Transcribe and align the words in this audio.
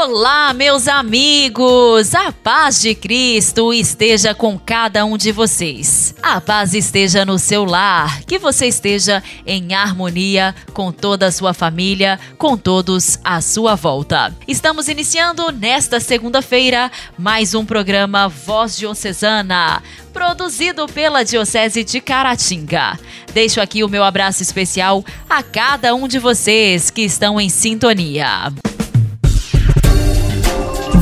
Olá, 0.00 0.54
meus 0.54 0.86
amigos! 0.86 2.14
A 2.14 2.30
paz 2.30 2.80
de 2.80 2.94
Cristo 2.94 3.74
esteja 3.74 4.32
com 4.32 4.56
cada 4.56 5.04
um 5.04 5.16
de 5.18 5.32
vocês. 5.32 6.14
A 6.22 6.40
paz 6.40 6.72
esteja 6.72 7.24
no 7.24 7.36
seu 7.36 7.64
lar, 7.64 8.22
que 8.22 8.38
você 8.38 8.68
esteja 8.68 9.20
em 9.44 9.74
harmonia 9.74 10.54
com 10.72 10.92
toda 10.92 11.26
a 11.26 11.32
sua 11.32 11.52
família, 11.52 12.16
com 12.38 12.56
todos 12.56 13.18
à 13.24 13.40
sua 13.40 13.74
volta. 13.74 14.32
Estamos 14.46 14.86
iniciando 14.86 15.50
nesta 15.50 15.98
segunda-feira 15.98 16.92
mais 17.18 17.52
um 17.52 17.66
programa 17.66 18.28
Voz 18.28 18.76
Diocesana 18.76 19.82
produzido 20.12 20.86
pela 20.86 21.24
Diocese 21.24 21.82
de 21.82 22.00
Caratinga. 22.00 22.96
Deixo 23.34 23.60
aqui 23.60 23.82
o 23.82 23.88
meu 23.88 24.04
abraço 24.04 24.44
especial 24.44 25.04
a 25.28 25.42
cada 25.42 25.92
um 25.92 26.06
de 26.06 26.20
vocês 26.20 26.88
que 26.88 27.02
estão 27.02 27.40
em 27.40 27.48
sintonia. 27.48 28.52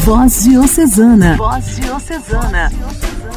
Voz 0.06 0.44
Diocesana. 0.44 1.36
Voz 1.36 1.80
Diocesana. 1.80 2.70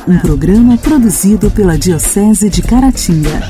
Um 0.08 0.20
programa 0.20 0.78
produzido 0.78 1.50
pela 1.50 1.76
Diocese 1.76 2.48
de 2.48 2.62
Caratinga. 2.62 3.50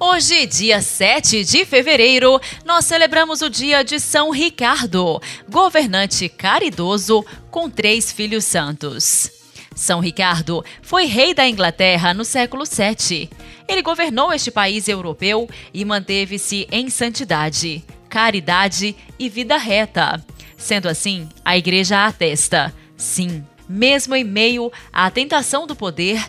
Hoje, 0.00 0.46
dia 0.46 0.80
7 0.80 1.44
de 1.44 1.66
fevereiro, 1.66 2.40
nós 2.64 2.86
celebramos 2.86 3.42
o 3.42 3.50
dia 3.50 3.84
de 3.84 4.00
São 4.00 4.30
Ricardo, 4.30 5.20
governante 5.46 6.26
caridoso 6.26 7.22
com 7.50 7.68
três 7.68 8.10
filhos 8.10 8.46
santos. 8.46 9.30
São 9.74 10.00
Ricardo 10.00 10.64
foi 10.80 11.04
rei 11.04 11.34
da 11.34 11.46
Inglaterra 11.46 12.14
no 12.14 12.24
século 12.24 12.64
VII. 12.64 13.28
Ele 13.68 13.82
governou 13.82 14.32
este 14.32 14.50
país 14.50 14.88
europeu 14.88 15.50
e 15.74 15.84
manteve-se 15.84 16.66
em 16.72 16.88
santidade, 16.88 17.84
caridade 18.08 18.96
e 19.18 19.28
vida 19.28 19.58
reta. 19.58 20.24
Sendo 20.66 20.88
assim, 20.88 21.28
a 21.44 21.56
Igreja 21.56 22.06
atesta: 22.06 22.74
sim, 22.96 23.46
mesmo 23.68 24.16
em 24.16 24.24
meio 24.24 24.72
à 24.92 25.08
tentação 25.08 25.64
do 25.64 25.76
poder, 25.76 26.28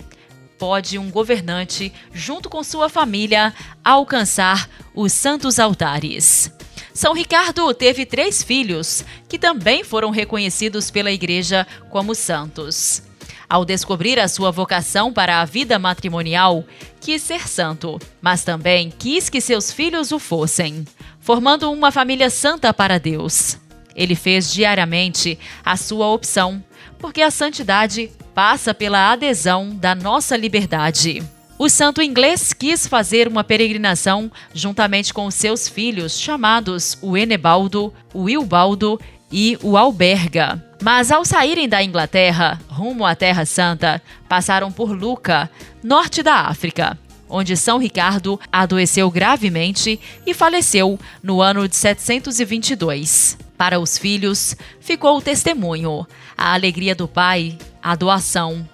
pode 0.59 0.99
um 0.99 1.09
governante, 1.09 1.91
junto 2.13 2.47
com 2.47 2.63
sua 2.63 2.87
família, 2.87 3.51
alcançar 3.83 4.69
os 4.93 5.11
santos 5.11 5.57
altares. 5.57 6.53
São 6.93 7.15
Ricardo 7.15 7.73
teve 7.73 8.05
três 8.05 8.43
filhos, 8.43 9.03
que 9.27 9.39
também 9.39 9.83
foram 9.83 10.11
reconhecidos 10.11 10.91
pela 10.91 11.11
Igreja 11.11 11.65
como 11.89 12.13
santos. 12.13 13.01
Ao 13.49 13.65
descobrir 13.65 14.19
a 14.19 14.27
sua 14.27 14.51
vocação 14.51 15.11
para 15.11 15.41
a 15.41 15.45
vida 15.45 15.79
matrimonial, 15.79 16.63
quis 17.01 17.23
ser 17.23 17.47
santo, 17.47 17.97
mas 18.21 18.43
também 18.43 18.93
quis 18.99 19.31
que 19.31 19.41
seus 19.41 19.71
filhos 19.71 20.11
o 20.11 20.19
fossem, 20.19 20.85
formando 21.19 21.71
uma 21.71 21.91
família 21.91 22.29
santa 22.29 22.71
para 22.71 22.99
Deus. 22.99 23.57
Ele 23.97 24.13
fez 24.13 24.53
diariamente 24.53 25.39
a 25.65 25.75
sua 25.75 26.07
opção, 26.07 26.63
porque 26.99 27.21
a 27.21 27.31
santidade 27.31 28.11
passa 28.35 28.71
pela 28.71 29.11
adesão 29.11 29.75
da 29.75 29.95
nossa 29.95 30.37
liberdade. 30.37 31.23
O 31.57 31.67
santo 31.67 32.03
inglês 32.03 32.53
quis 32.53 32.85
fazer 32.85 33.27
uma 33.27 33.43
peregrinação 33.43 34.31
juntamente 34.53 35.11
com 35.11 35.31
seus 35.31 35.67
filhos, 35.67 36.19
chamados 36.19 36.95
o 37.01 37.17
Enebaldo, 37.17 37.91
o 38.13 38.23
Wilbaldo 38.23 39.01
e 39.31 39.57
o 39.63 39.75
Alberga. 39.75 40.63
Mas 40.83 41.11
ao 41.11 41.25
saírem 41.25 41.67
da 41.67 41.83
Inglaterra, 41.83 42.59
rumo 42.69 43.03
à 43.03 43.15
Terra 43.15 43.43
Santa, 43.43 43.99
passaram 44.29 44.71
por 44.71 44.91
Luca, 44.91 45.49
norte 45.83 46.21
da 46.21 46.41
África, 46.41 46.95
onde 47.27 47.57
São 47.57 47.79
Ricardo 47.79 48.39
adoeceu 48.51 49.09
gravemente 49.09 49.99
e 50.27 50.35
faleceu 50.35 50.99
no 51.23 51.41
ano 51.41 51.67
de 51.67 51.75
722. 51.75 53.46
Para 53.57 53.79
os 53.79 53.97
filhos, 53.97 54.55
ficou 54.79 55.17
o 55.17 55.21
testemunho, 55.21 56.05
a 56.37 56.53
alegria 56.53 56.93
do 56.93 57.07
pai, 57.07 57.57
a 57.81 57.95
doação. 57.95 58.67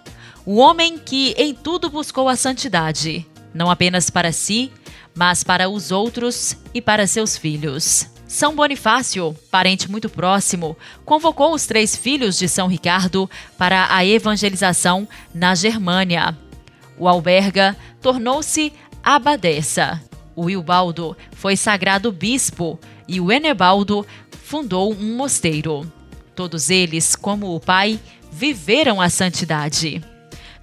O 0.46 0.58
homem 0.58 0.98
que 0.98 1.34
em 1.38 1.54
tudo 1.54 1.90
buscou 1.90 2.28
a 2.28 2.36
santidade, 2.36 3.26
não 3.54 3.72
apenas 3.72 4.10
para 4.10 4.32
si, 4.34 4.72
mas 5.16 5.44
para 5.44 5.70
os 5.70 5.90
outros 5.90 6.58
e 6.74 6.82
para 6.82 7.08
seus 7.08 7.38
filhos. 7.38 8.10
São 8.28 8.56
Bonifácio, 8.56 9.38
parente 9.52 9.90
muito 9.90 10.10
próximo, 10.10 10.76
convocou 11.06 11.54
os 11.54 11.68
três 11.68 11.96
filhos 11.96 12.38
de 12.38 12.50
São 12.50 12.68
Ricardo 12.68 13.30
para 13.58 13.96
a 13.96 14.04
evangelização 14.04 15.08
na 15.34 15.54
Germânia. 15.54 16.36
O 16.98 17.08
Alberga 17.08 17.78
tornou-se 18.02 18.74
abadesa. 19.04 20.02
O 20.36 20.46
Wilbaldo 20.46 21.16
foi 21.32 21.56
sagrado 21.56 22.12
bispo 22.12 22.80
e 23.08 23.22
o 23.22 23.32
Enebaldo 23.32 24.06
fundou 24.44 24.94
um 24.94 25.16
mosteiro. 25.16 25.90
Todos 26.36 26.70
eles, 26.70 27.16
como 27.16 27.56
o 27.56 27.60
pai, 27.60 28.00
viveram 28.32 29.00
a 29.00 29.10
santidade. 29.10 30.04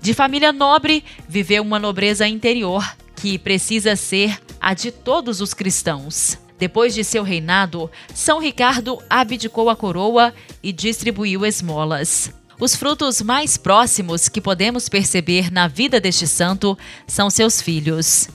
De 0.01 0.15
família 0.15 0.53
nobre, 0.53 1.05
viveu 1.29 1.63
uma 1.63 1.79
nobreza 1.79 2.27
interior 2.29 2.85
que 3.17 3.39
precisa 3.39 3.97
ser 3.97 4.41
a 4.61 4.75
de 4.75 4.91
todos 4.91 5.41
os 5.41 5.55
cristãos. 5.55 6.39
Depois 6.59 6.95
de 6.95 7.03
seu 7.03 7.23
reinado, 7.23 7.91
São 8.15 8.39
Ricardo 8.39 8.99
abdicou 9.09 9.71
a 9.71 9.77
coroa 9.77 10.35
e 10.63 10.73
distribuiu 10.73 11.47
esmolas. 11.47 12.33
Os 12.59 12.77
frutos 12.77 13.23
mais 13.23 13.57
próximos 13.57 14.29
que 14.29 14.41
podemos 14.41 14.89
perceber 14.89 15.51
na 15.51 15.67
vida 15.67 15.99
deste 15.99 16.27
santo 16.27 16.77
são 17.07 17.31
seus 17.31 17.63
filhos. 17.63 18.29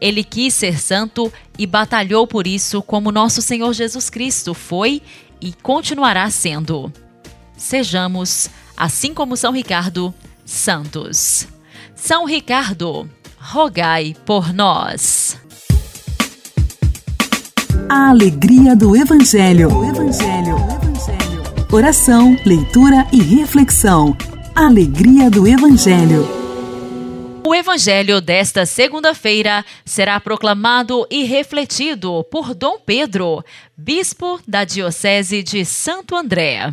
Ele 0.00 0.22
quis 0.22 0.54
ser 0.54 0.78
santo 0.78 1.32
e 1.58 1.66
batalhou 1.66 2.26
por 2.26 2.46
isso, 2.46 2.82
como 2.82 3.10
nosso 3.10 3.40
Senhor 3.40 3.72
Jesus 3.72 4.10
Cristo 4.10 4.52
foi 4.52 5.02
e 5.40 5.52
continuará 5.52 6.28
sendo. 6.30 6.92
Sejamos, 7.56 8.50
assim 8.76 9.14
como 9.14 9.36
São 9.36 9.52
Ricardo, 9.52 10.14
santos. 10.44 11.48
São 11.94 12.26
Ricardo, 12.26 13.08
rogai 13.38 14.14
por 14.26 14.52
nós. 14.52 15.38
A 17.88 18.10
alegria 18.10 18.76
do 18.76 18.94
Evangelho. 18.96 19.72
O 19.72 19.84
Evangelho. 19.84 20.56
O 20.56 20.72
Evangelho. 20.74 21.42
Oração, 21.72 22.36
leitura 22.44 23.06
e 23.12 23.22
reflexão. 23.22 24.16
Alegria 24.54 25.30
do 25.30 25.46
Evangelho. 25.46 26.45
O 27.46 27.54
evangelho 27.54 28.20
desta 28.20 28.66
segunda-feira 28.66 29.64
será 29.84 30.18
proclamado 30.18 31.06
e 31.08 31.22
refletido 31.22 32.24
por 32.24 32.52
Dom 32.52 32.76
Pedro, 32.84 33.44
bispo 33.76 34.40
da 34.48 34.64
Diocese 34.64 35.44
de 35.44 35.64
Santo 35.64 36.16
André. 36.16 36.72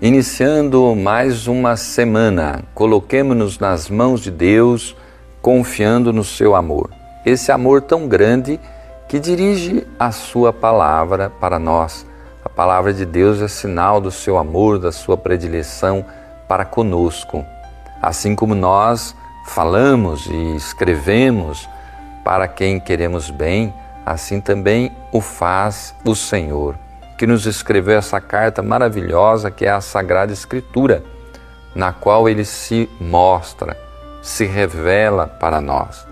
Iniciando 0.00 0.94
mais 0.94 1.48
uma 1.48 1.76
semana, 1.76 2.62
coloquemos-nos 2.72 3.58
nas 3.58 3.90
mãos 3.90 4.20
de 4.20 4.30
Deus, 4.30 4.94
confiando 5.42 6.12
no 6.12 6.22
seu 6.22 6.54
amor. 6.54 6.90
Esse 7.26 7.50
amor 7.50 7.82
tão 7.82 8.06
grande 8.06 8.60
que 9.08 9.18
dirige 9.18 9.84
a 9.98 10.12
sua 10.12 10.52
palavra 10.52 11.28
para 11.28 11.58
nós. 11.58 12.06
A 12.44 12.48
palavra 12.48 12.94
de 12.94 13.04
Deus 13.04 13.42
é 13.42 13.48
sinal 13.48 14.00
do 14.00 14.12
seu 14.12 14.38
amor, 14.38 14.78
da 14.78 14.92
sua 14.92 15.16
predileção 15.16 16.06
para 16.46 16.64
conosco. 16.64 17.44
Assim 18.00 18.36
como 18.36 18.54
nós 18.54 19.16
falamos 19.46 20.26
e 20.26 20.54
escrevemos 20.54 21.68
para 22.24 22.46
quem 22.46 22.78
queremos 22.78 23.30
bem, 23.30 23.74
assim 24.06 24.40
também 24.40 24.92
o 25.10 25.20
faz 25.20 25.92
o 26.04 26.14
Senhor 26.14 26.76
que 27.18 27.26
nos 27.26 27.46
escreveu 27.46 27.98
essa 27.98 28.20
carta 28.20 28.62
maravilhosa 28.62 29.50
que 29.50 29.66
é 29.66 29.70
a 29.70 29.80
Sagrada 29.80 30.32
Escritura, 30.32 31.02
na 31.74 31.92
qual 31.92 32.28
ele 32.28 32.44
se 32.44 32.88
mostra, 33.00 33.76
se 34.22 34.46
revela 34.46 35.26
para 35.26 35.60
nós. 35.60 36.06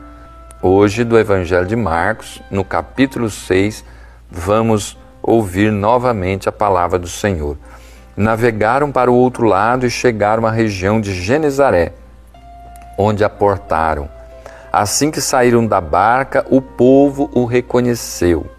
Hoje, 0.61 1.05
do 1.05 1.17
Evangelho 1.17 1.65
de 1.65 1.77
Marcos, 1.77 2.43
no 2.51 2.65
capítulo 2.65 3.31
6, 3.31 3.85
vamos 4.29 4.99
ouvir 5.23 5.71
novamente 5.71 6.49
a 6.49 6.53
palavra 6.53 6.99
do 6.99 7.09
Senhor. 7.09 7.57
Navegaram 8.17 8.91
para 8.91 9.09
o 9.11 9.15
outro 9.15 9.47
lado 9.47 9.87
e 9.87 9.91
chegaram 9.91 10.45
à 10.45 10.51
região 10.51 11.01
de 11.01 11.15
Genezaré, 11.15 11.93
onde 12.99 13.23
aportaram. 13.23 14.11
Assim 14.73 15.13
que 15.13 15.21
saíram 15.21 15.65
da 15.65 15.81
barca, 15.81 16.45
o 16.51 16.61
povo 16.61 17.31
o 17.33 17.45
reconheceu 17.45 18.56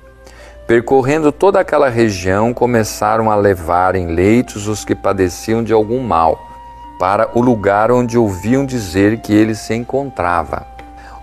Percorrendo 0.68 1.32
toda 1.32 1.62
aquela 1.62 1.88
região, 1.88 2.54
começaram 2.54 3.32
a 3.32 3.36
levar 3.36 3.96
em 3.96 4.08
leitos 4.08 4.68
os 4.68 4.84
que 4.84 4.94
padeciam 4.94 5.64
de 5.64 5.72
algum 5.72 6.02
mal, 6.02 6.38
para 7.00 7.30
o 7.34 7.42
lugar 7.42 7.90
onde 7.90 8.18
ouviam 8.18 8.66
dizer 8.66 9.22
que 9.22 9.34
ele 9.34 9.56
se 9.56 9.74
encontrava. 9.74 10.68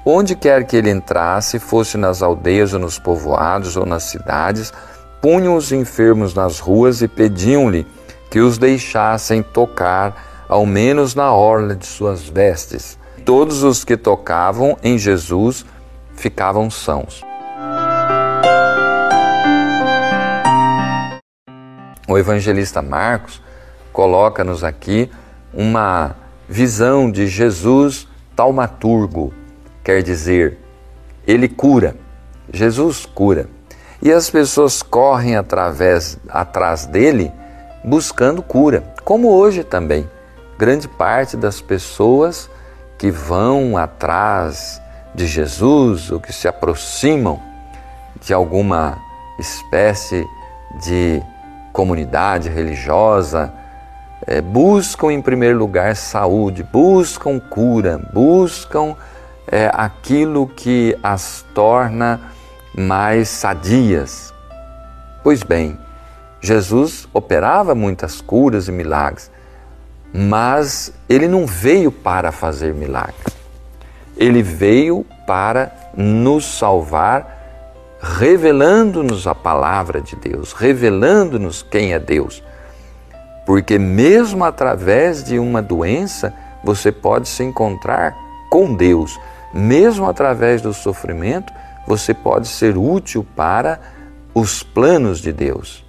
Onde 0.03 0.35
quer 0.35 0.65
que 0.65 0.75
ele 0.75 0.89
entrasse, 0.89 1.59
fosse 1.59 1.99
nas 1.99 2.23
aldeias 2.23 2.73
ou 2.73 2.81
nos 2.81 2.99
povoados 2.99 3.77
ou 3.77 3.85
nas 3.85 4.05
cidades, 4.05 4.73
punham 5.21 5.57
os 5.57 5.73
enfermos 5.73 6.35
nas 6.35 6.59
ruas 6.59 7.03
e 7.03 7.09
pediam-lhe 7.09 7.87
que 8.31 8.41
os 8.41 8.57
deixassem 8.57 9.43
tocar, 9.43 10.47
ao 10.49 10.65
menos 10.65 11.15
na 11.15 11.31
orla 11.35 11.77
de 11.77 11.85
suas 11.85 12.27
vestes. 12.27 12.99
Todos 13.27 13.63
os 13.63 13.85
que 13.85 13.97
tocavam 13.97 14.79
em 14.83 14.97
Jesus 14.97 15.67
ficavam 16.15 16.71
sãos. 16.71 17.34
O 22.07 22.19
evangelista 22.19 22.83
Marcos 22.83 23.41
coloca-nos 23.93 24.63
aqui 24.63 25.11
uma 25.53 26.17
visão 26.49 27.11
de 27.11 27.27
Jesus 27.27 28.07
taumaturgo, 28.37 29.33
quer 29.83 30.03
dizer, 30.03 30.59
ele 31.27 31.49
cura, 31.49 31.97
Jesus 32.53 33.07
cura. 33.07 33.49
E 34.03 34.13
as 34.13 34.29
pessoas 34.29 34.83
correm 34.83 35.37
através, 35.37 36.19
atrás 36.29 36.85
dele 36.85 37.33
buscando 37.83 38.43
cura, 38.43 38.83
como 39.05 39.31
hoje 39.31 39.65
também. 39.65 40.09
Grande 40.59 40.87
parte 40.87 41.37
das 41.37 41.61
pessoas 41.61 42.51
que 42.99 43.11
vão 43.11 43.77
atrás 43.77 44.81
de 45.15 45.27
Jesus 45.27 46.11
ou 46.11 46.21
que 46.21 46.33
se 46.33 46.47
aproximam 46.47 47.41
de 48.21 48.35
alguma 48.35 48.99
espécie 49.39 50.27
de 50.83 51.23
comunidade 51.75 52.49
religiosa, 52.49 53.53
é, 54.25 54.41
buscam 54.41 55.13
em 55.13 55.21
primeiro 55.21 55.59
lugar 55.59 55.97
saúde, 55.97 56.63
buscam 56.63 57.41
cura, 57.41 58.01
buscam 58.13 58.95
é, 59.49 59.69
aquilo 59.75 60.47
que 60.47 60.97
as 61.03 61.45
torna 61.53 62.21
mais 62.79 63.29
sadias. 63.29 64.33
Pois 65.25 65.43
bem, 65.43 65.77
Jesus 66.41 67.09
operava 67.13 67.75
muitas 67.75 68.21
curas 68.21 68.69
e 68.69 68.73
milagres, 68.73 69.29
mas 70.13 70.93
ele 71.09 71.27
não 71.27 71.45
veio 71.45 71.91
para 71.91 72.31
fazer 72.31 72.73
milagres. 72.73 73.35
Ele 74.17 74.45
veio 74.45 75.05
para 75.27 75.73
nos 75.97 76.45
salvar 76.45 77.34
revelando-nos 78.05 79.27
a 79.27 79.35
palavra 79.35 79.99
de 79.99 80.15
Deus, 80.15 80.53
revelando-nos 80.53 81.63
quem 81.63 81.95
é 81.95 81.99
Deus. 81.99 82.43
Porque 83.47 83.79
mesmo 83.79 84.45
através 84.45 85.25
de 85.25 85.39
uma 85.39 85.63
doença, 85.63 86.35
você 86.63 86.93
pode 86.93 87.29
se 87.29 87.43
encontrar 87.43 88.15
com 88.51 88.75
Deus. 88.75 89.19
Mesmo 89.55 90.07
através 90.07 90.61
do 90.61 90.75
sofrimento, 90.75 91.51
você 91.87 92.13
pode 92.13 92.47
ser 92.47 92.77
útil 92.77 93.27
para 93.35 93.81
os 94.35 94.63
planos 94.63 95.19
de 95.19 95.33
Deus. 95.33 95.83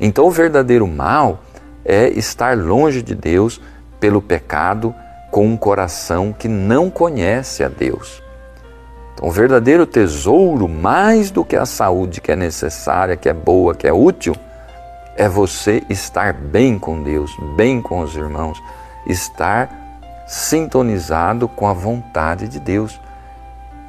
Então, 0.00 0.26
o 0.26 0.30
verdadeiro 0.30 0.86
mal 0.86 1.40
é 1.84 2.08
estar 2.10 2.56
longe 2.56 3.02
de 3.02 3.14
Deus 3.14 3.60
pelo 3.98 4.22
pecado 4.22 4.94
com 5.32 5.46
um 5.46 5.56
coração 5.56 6.32
que 6.32 6.46
não 6.46 6.90
conhece 6.90 7.64
a 7.64 7.68
Deus. 7.68 8.22
Então, 9.16 9.30
o 9.30 9.32
verdadeiro 9.32 9.86
tesouro, 9.86 10.68
mais 10.68 11.30
do 11.30 11.42
que 11.42 11.56
a 11.56 11.64
saúde 11.64 12.20
que 12.20 12.30
é 12.30 12.36
necessária, 12.36 13.16
que 13.16 13.30
é 13.30 13.32
boa, 13.32 13.74
que 13.74 13.86
é 13.86 13.92
útil, 13.92 14.36
é 15.16 15.26
você 15.26 15.82
estar 15.88 16.34
bem 16.34 16.78
com 16.78 17.02
Deus, 17.02 17.34
bem 17.56 17.80
com 17.80 18.00
os 18.00 18.14
irmãos, 18.14 18.62
estar 19.06 19.70
sintonizado 20.26 21.48
com 21.48 21.66
a 21.66 21.72
vontade 21.72 22.46
de 22.46 22.60
Deus. 22.60 23.00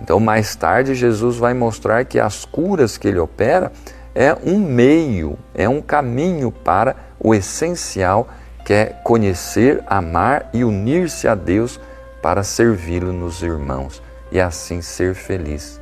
Então, 0.01 0.17
mais 0.17 0.55
tarde, 0.55 0.95
Jesus 0.95 1.35
vai 1.35 1.53
mostrar 1.53 2.05
que 2.05 2.19
as 2.19 2.45
curas 2.45 2.97
que 2.97 3.09
ele 3.09 3.19
opera 3.19 3.73
é 4.15 4.33
um 4.45 4.57
meio, 4.57 5.37
é 5.53 5.67
um 5.67 5.81
caminho 5.81 6.53
para 6.53 6.95
o 7.19 7.35
essencial, 7.35 8.29
que 8.63 8.73
é 8.73 8.85
conhecer, 9.03 9.83
amar 9.87 10.49
e 10.53 10.63
unir-se 10.63 11.27
a 11.27 11.35
Deus 11.35 11.77
para 12.21 12.43
servi-lo 12.43 13.11
nos 13.11 13.41
irmãos 13.41 14.06
e 14.31 14.39
assim 14.39 14.81
ser 14.81 15.15
feliz. 15.15 15.81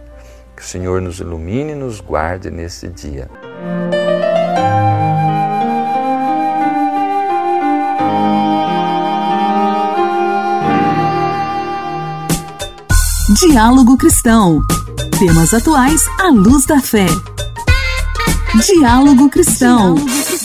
Que 0.56 0.62
o 0.62 0.66
Senhor 0.66 1.02
nos 1.02 1.20
ilumine 1.20 1.74
e 1.74 1.76
nos 1.76 2.00
guarde 2.00 2.50
nesse 2.50 2.88
dia. 2.88 3.30
Diálogo 13.40 13.98
Cristão. 13.98 14.62
Temas 15.20 15.54
atuais 15.54 16.02
à 16.20 16.30
luz 16.30 16.66
da 16.66 16.80
fé. 16.80 17.08
Diálogo 18.66 19.30
Cristão. 19.30 19.96
Diálogo 19.96 20.26
quadro 20.26 20.45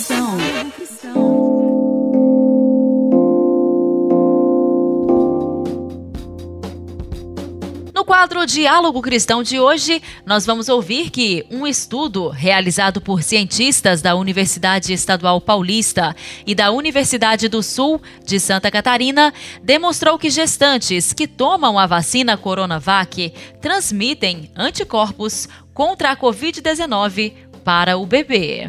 Diálogo 8.51 9.01
Cristão 9.01 9.45
de 9.45 9.61
hoje, 9.61 10.03
nós 10.27 10.45
vamos 10.45 10.69
ouvir 10.69 11.11
que 11.11 11.47
um 11.53 11.65
estudo 11.69 12.31
realizado 12.31 13.01
por 13.01 13.23
cientistas 13.23 14.03
da 14.03 14.17
Universidade 14.17 14.93
Estadual 14.93 15.41
Paulista 15.41 16.17
e 16.45 16.53
da 16.53 16.73
Universidade 16.73 17.49
do 17.49 17.63
Sul 17.63 18.03
de 18.25 18.41
Santa 18.41 18.69
Catarina 18.69 19.33
demonstrou 19.63 20.19
que 20.19 20.29
gestantes 20.29 21.13
que 21.13 21.29
tomam 21.29 21.79
a 21.79 21.87
vacina 21.87 22.37
Coronavac 22.37 23.33
transmitem 23.61 24.51
anticorpos 24.57 25.49
contra 25.73 26.11
a 26.11 26.17
Covid-19 26.17 27.35
para 27.65 27.97
o 27.97 28.05
bebê. 28.05 28.69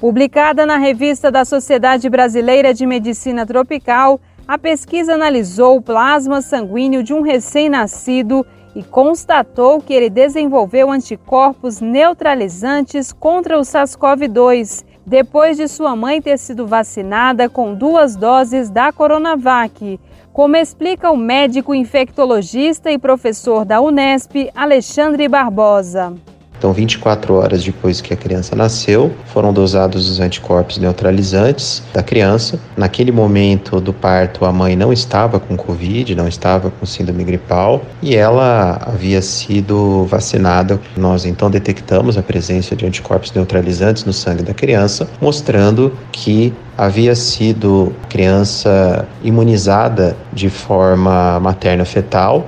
Publicada 0.00 0.64
na 0.64 0.78
revista 0.78 1.30
da 1.30 1.44
Sociedade 1.44 2.08
Brasileira 2.08 2.72
de 2.72 2.86
Medicina 2.86 3.44
Tropical, 3.44 4.18
a 4.48 4.56
pesquisa 4.56 5.12
analisou 5.12 5.76
o 5.76 5.82
plasma 5.82 6.40
sanguíneo 6.40 7.02
de 7.02 7.12
um 7.12 7.20
recém-nascido 7.20 8.46
e 8.74 8.82
constatou 8.82 9.80
que 9.80 9.92
ele 9.92 10.08
desenvolveu 10.08 10.90
anticorpos 10.90 11.80
neutralizantes 11.80 13.12
contra 13.12 13.58
o 13.58 13.62
SARS-CoV-2 13.62 14.84
depois 15.04 15.56
de 15.56 15.66
sua 15.66 15.96
mãe 15.96 16.22
ter 16.22 16.38
sido 16.38 16.66
vacinada 16.66 17.48
com 17.48 17.74
duas 17.74 18.14
doses 18.14 18.70
da 18.70 18.92
Coronavac, 18.92 19.98
como 20.32 20.56
explica 20.56 21.10
o 21.10 21.16
médico 21.16 21.74
infectologista 21.74 22.90
e 22.92 22.98
professor 22.98 23.64
da 23.64 23.80
Unesp, 23.80 24.50
Alexandre 24.54 25.26
Barbosa. 25.26 26.14
Então, 26.60 26.74
24 26.74 27.36
horas 27.36 27.64
depois 27.64 28.02
que 28.02 28.12
a 28.12 28.16
criança 28.16 28.54
nasceu, 28.54 29.10
foram 29.32 29.50
dosados 29.50 30.10
os 30.10 30.20
anticorpos 30.20 30.76
neutralizantes 30.76 31.82
da 31.94 32.02
criança. 32.02 32.60
Naquele 32.76 33.10
momento 33.10 33.80
do 33.80 33.94
parto, 33.94 34.44
a 34.44 34.52
mãe 34.52 34.76
não 34.76 34.92
estava 34.92 35.40
com 35.40 35.56
Covid, 35.56 36.14
não 36.14 36.28
estava 36.28 36.70
com 36.70 36.84
síndrome 36.84 37.24
gripal 37.24 37.80
e 38.02 38.14
ela 38.14 38.78
havia 38.82 39.22
sido 39.22 40.04
vacinada. 40.04 40.78
Nós 40.98 41.24
então 41.24 41.50
detectamos 41.50 42.18
a 42.18 42.22
presença 42.22 42.76
de 42.76 42.84
anticorpos 42.84 43.32
neutralizantes 43.32 44.04
no 44.04 44.12
sangue 44.12 44.42
da 44.42 44.52
criança, 44.52 45.08
mostrando 45.18 45.96
que 46.12 46.52
havia 46.76 47.14
sido 47.14 47.90
criança 48.10 49.08
imunizada 49.22 50.14
de 50.30 50.50
forma 50.50 51.40
materna 51.40 51.86
fetal 51.86 52.44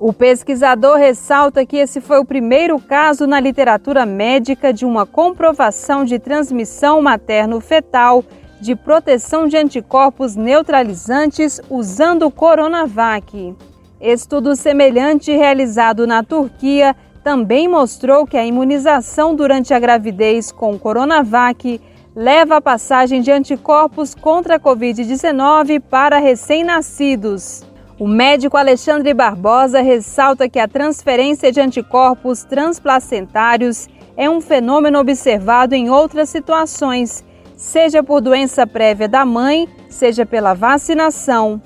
o 0.00 0.14
pesquisador 0.14 0.96
ressalta 0.96 1.66
que 1.66 1.76
esse 1.76 2.00
foi 2.00 2.18
o 2.18 2.24
primeiro 2.24 2.80
caso 2.80 3.26
na 3.26 3.38
literatura 3.38 4.06
médica 4.06 4.72
de 4.72 4.86
uma 4.86 5.04
comprovação 5.04 6.06
de 6.06 6.18
transmissão 6.18 7.02
materno-fetal 7.02 8.24
de 8.62 8.74
proteção 8.74 9.46
de 9.46 9.58
anticorpos 9.58 10.34
neutralizantes 10.36 11.60
usando 11.68 12.22
o 12.22 12.30
Coronavac. 12.30 13.54
Estudo 14.00 14.56
semelhante 14.56 15.32
realizado 15.32 16.06
na 16.06 16.22
Turquia 16.22 16.96
também 17.22 17.68
mostrou 17.68 18.26
que 18.26 18.38
a 18.38 18.46
imunização 18.46 19.34
durante 19.34 19.74
a 19.74 19.78
gravidez 19.78 20.50
com 20.50 20.78
Coronavac 20.78 21.78
leva 22.16 22.56
à 22.56 22.60
passagem 22.60 23.20
de 23.20 23.30
anticorpos 23.30 24.14
contra 24.14 24.56
a 24.56 24.60
Covid-19 24.60 25.78
para 25.78 26.18
recém-nascidos. 26.18 27.69
O 28.00 28.08
médico 28.08 28.56
Alexandre 28.56 29.12
Barbosa 29.12 29.82
ressalta 29.82 30.48
que 30.48 30.58
a 30.58 30.66
transferência 30.66 31.52
de 31.52 31.60
anticorpos 31.60 32.42
transplacentários 32.44 33.88
é 34.16 34.28
um 34.30 34.40
fenômeno 34.40 34.98
observado 34.98 35.74
em 35.74 35.90
outras 35.90 36.30
situações, 36.30 37.22
seja 37.58 38.02
por 38.02 38.22
doença 38.22 38.66
prévia 38.66 39.06
da 39.06 39.26
mãe, 39.26 39.68
seja 39.90 40.24
pela 40.24 40.54
vacinação. 40.54 41.60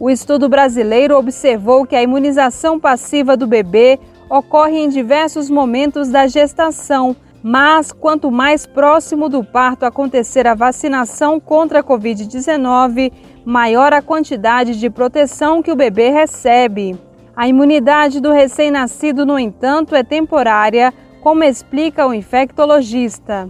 O 0.00 0.08
estudo 0.08 0.48
brasileiro 0.48 1.18
observou 1.18 1.84
que 1.84 1.94
a 1.94 2.02
imunização 2.02 2.80
passiva 2.80 3.36
do 3.36 3.46
bebê 3.46 4.00
ocorre 4.30 4.78
em 4.78 4.88
diversos 4.88 5.50
momentos 5.50 6.08
da 6.08 6.26
gestação, 6.26 7.14
Mas 7.46 7.92
quanto 7.92 8.30
mais 8.30 8.64
próximo 8.64 9.28
do 9.28 9.44
parto 9.44 9.84
acontecer 9.84 10.46
a 10.46 10.54
vacinação 10.54 11.38
contra 11.38 11.80
a 11.80 11.84
Covid-19, 11.84 13.12
maior 13.44 13.92
a 13.92 14.00
quantidade 14.00 14.78
de 14.78 14.88
proteção 14.88 15.62
que 15.62 15.70
o 15.70 15.76
bebê 15.76 16.08
recebe. 16.08 16.98
A 17.36 17.48
imunidade 17.48 18.20
do 18.20 18.32
recém-nascido, 18.32 19.26
no 19.26 19.38
entanto, 19.38 19.94
é 19.94 20.02
temporária, 20.02 20.94
como 21.20 21.44
explica 21.44 22.06
o 22.06 22.14
infectologista. 22.14 23.48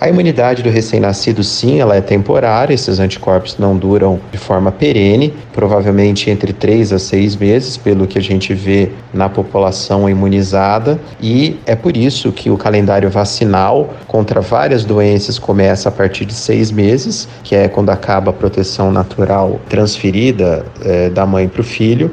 A 0.00 0.08
imunidade 0.08 0.62
do 0.62 0.70
recém-nascido, 0.70 1.42
sim, 1.42 1.80
ela 1.80 1.96
é 1.96 2.00
temporária, 2.00 2.74
esses 2.74 2.98
anticorpos 2.98 3.56
não 3.58 3.76
duram 3.76 4.20
de 4.30 4.38
forma 4.38 4.70
perene, 4.72 5.32
provavelmente 5.52 6.28
entre 6.30 6.52
3 6.52 6.92
a 6.92 6.98
6 6.98 7.36
meses, 7.36 7.76
pelo 7.76 8.06
que 8.06 8.18
a 8.18 8.22
gente 8.22 8.52
vê 8.52 8.90
na 9.12 9.28
população 9.28 10.08
imunizada, 10.08 10.98
e 11.20 11.56
é 11.64 11.74
por 11.74 11.96
isso 11.96 12.32
que 12.32 12.50
o 12.50 12.56
calendário 12.56 13.08
vacinal 13.08 13.94
contra 14.06 14.40
várias 14.40 14.84
doenças 14.84 15.38
começa 15.38 15.88
a 15.88 15.92
partir 15.92 16.24
de 16.24 16.34
seis 16.34 16.70
meses, 16.70 17.28
que 17.42 17.54
é 17.54 17.68
quando 17.68 17.90
acaba 17.90 18.30
a 18.30 18.34
proteção 18.34 18.90
natural 18.90 19.60
transferida 19.68 20.64
é, 20.84 21.08
da 21.08 21.24
mãe 21.24 21.48
para 21.48 21.60
o 21.60 21.64
filho, 21.64 22.10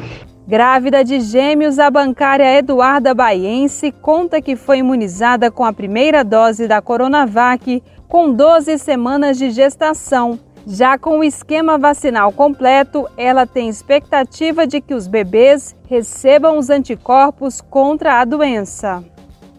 Grávida 0.51 1.01
de 1.01 1.21
gêmeos, 1.21 1.79
a 1.79 1.89
bancária 1.89 2.57
Eduarda 2.57 3.13
Baiense 3.13 3.89
conta 3.89 4.41
que 4.41 4.57
foi 4.57 4.79
imunizada 4.79 5.49
com 5.49 5.63
a 5.63 5.71
primeira 5.71 6.25
dose 6.25 6.67
da 6.67 6.81
Coronavac 6.81 7.81
com 8.05 8.33
12 8.33 8.77
semanas 8.77 9.37
de 9.37 9.49
gestação. 9.49 10.37
Já 10.67 10.97
com 10.97 11.19
o 11.19 11.23
esquema 11.23 11.77
vacinal 11.77 12.33
completo, 12.33 13.07
ela 13.15 13.47
tem 13.47 13.69
expectativa 13.69 14.67
de 14.67 14.81
que 14.81 14.93
os 14.93 15.07
bebês 15.07 15.73
recebam 15.87 16.57
os 16.57 16.69
anticorpos 16.69 17.61
contra 17.61 18.19
a 18.19 18.25
doença. 18.25 19.01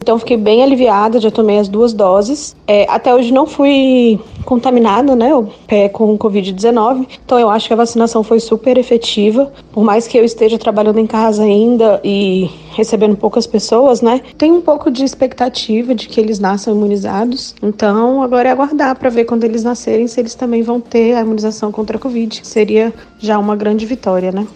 Então 0.02 0.18
fiquei 0.18 0.36
bem 0.36 0.64
aliviada, 0.64 1.20
já 1.20 1.30
tomei 1.30 1.60
as 1.60 1.68
duas 1.68 1.92
doses. 1.92 2.56
É, 2.66 2.86
até 2.90 3.14
hoje 3.14 3.32
não 3.32 3.46
fui 3.46 4.18
contaminada, 4.44 5.14
né, 5.14 5.30
é, 5.68 5.88
com 5.88 6.18
Covid-19. 6.18 7.06
Então 7.24 7.38
eu 7.38 7.48
acho 7.48 7.68
que 7.68 7.72
a 7.72 7.76
vacinação 7.76 8.24
foi 8.24 8.40
super 8.40 8.76
efetiva. 8.76 9.52
Por 9.70 9.84
mais 9.84 10.08
que 10.08 10.18
eu 10.18 10.24
esteja 10.24 10.58
trabalhando 10.58 10.98
em 10.98 11.06
casa 11.06 11.44
ainda 11.44 12.00
e 12.02 12.50
recebendo 12.72 13.16
poucas 13.16 13.46
pessoas, 13.46 14.02
né, 14.02 14.20
tem 14.36 14.50
um 14.50 14.60
pouco 14.60 14.90
de 14.90 15.04
expectativa 15.04 15.94
de 15.94 16.08
que 16.08 16.20
eles 16.20 16.40
nasçam 16.40 16.74
imunizados. 16.74 17.54
Então 17.62 18.22
agora 18.22 18.48
é 18.48 18.52
aguardar 18.52 18.98
para 18.98 19.08
ver 19.08 19.24
quando 19.24 19.44
eles 19.44 19.62
nascerem 19.62 20.08
se 20.08 20.18
eles 20.18 20.34
também 20.34 20.62
vão 20.62 20.80
ter 20.80 21.14
a 21.14 21.20
imunização 21.20 21.70
contra 21.70 21.96
a 21.96 22.00
Covid. 22.00 22.44
Seria 22.44 22.92
já 23.20 23.38
uma 23.38 23.54
grande 23.54 23.86
vitória, 23.86 24.32
né? 24.32 24.48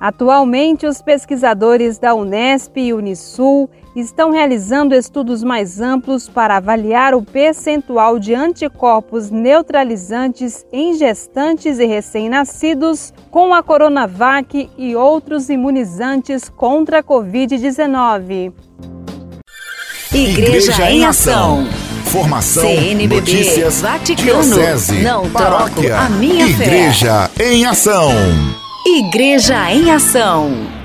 Atualmente, 0.00 0.86
os 0.86 1.02
pesquisadores 1.02 1.98
da 1.98 2.14
Unesp 2.14 2.74
e 2.78 2.94
Unisul 2.94 3.68
estão 3.94 4.30
realizando 4.30 4.94
estudos 4.94 5.42
mais 5.42 5.80
amplos 5.80 6.28
para 6.28 6.56
avaliar 6.56 7.14
o 7.14 7.22
percentual 7.22 8.18
de 8.18 8.34
anticorpos 8.34 9.30
neutralizantes 9.30 10.64
em 10.72 10.94
gestantes 10.94 11.78
e 11.78 11.86
recém-nascidos 11.86 13.12
com 13.30 13.52
a 13.52 13.62
Coronavac 13.62 14.70
e 14.78 14.94
outros 14.94 15.48
imunizantes 15.48 16.48
contra 16.48 17.00
a 17.00 17.02
Covid-19. 17.02 18.52
Igreja, 20.12 20.72
Igreja 20.72 20.90
em 20.90 21.04
Ação. 21.04 21.66
Formação, 22.06 22.64
CNBB, 22.64 23.14
notícias, 23.14 23.80
Vaticano, 23.80 24.42
diocese, 24.42 25.00
não 25.00 25.30
paróquia, 25.30 25.96
a 25.96 26.08
minha 26.08 26.46
Igreja 26.48 27.30
fé. 27.32 27.52
em 27.52 27.64
Ação. 27.64 28.10
Igreja 28.84 29.72
em 29.72 29.92
Ação. 29.92 30.79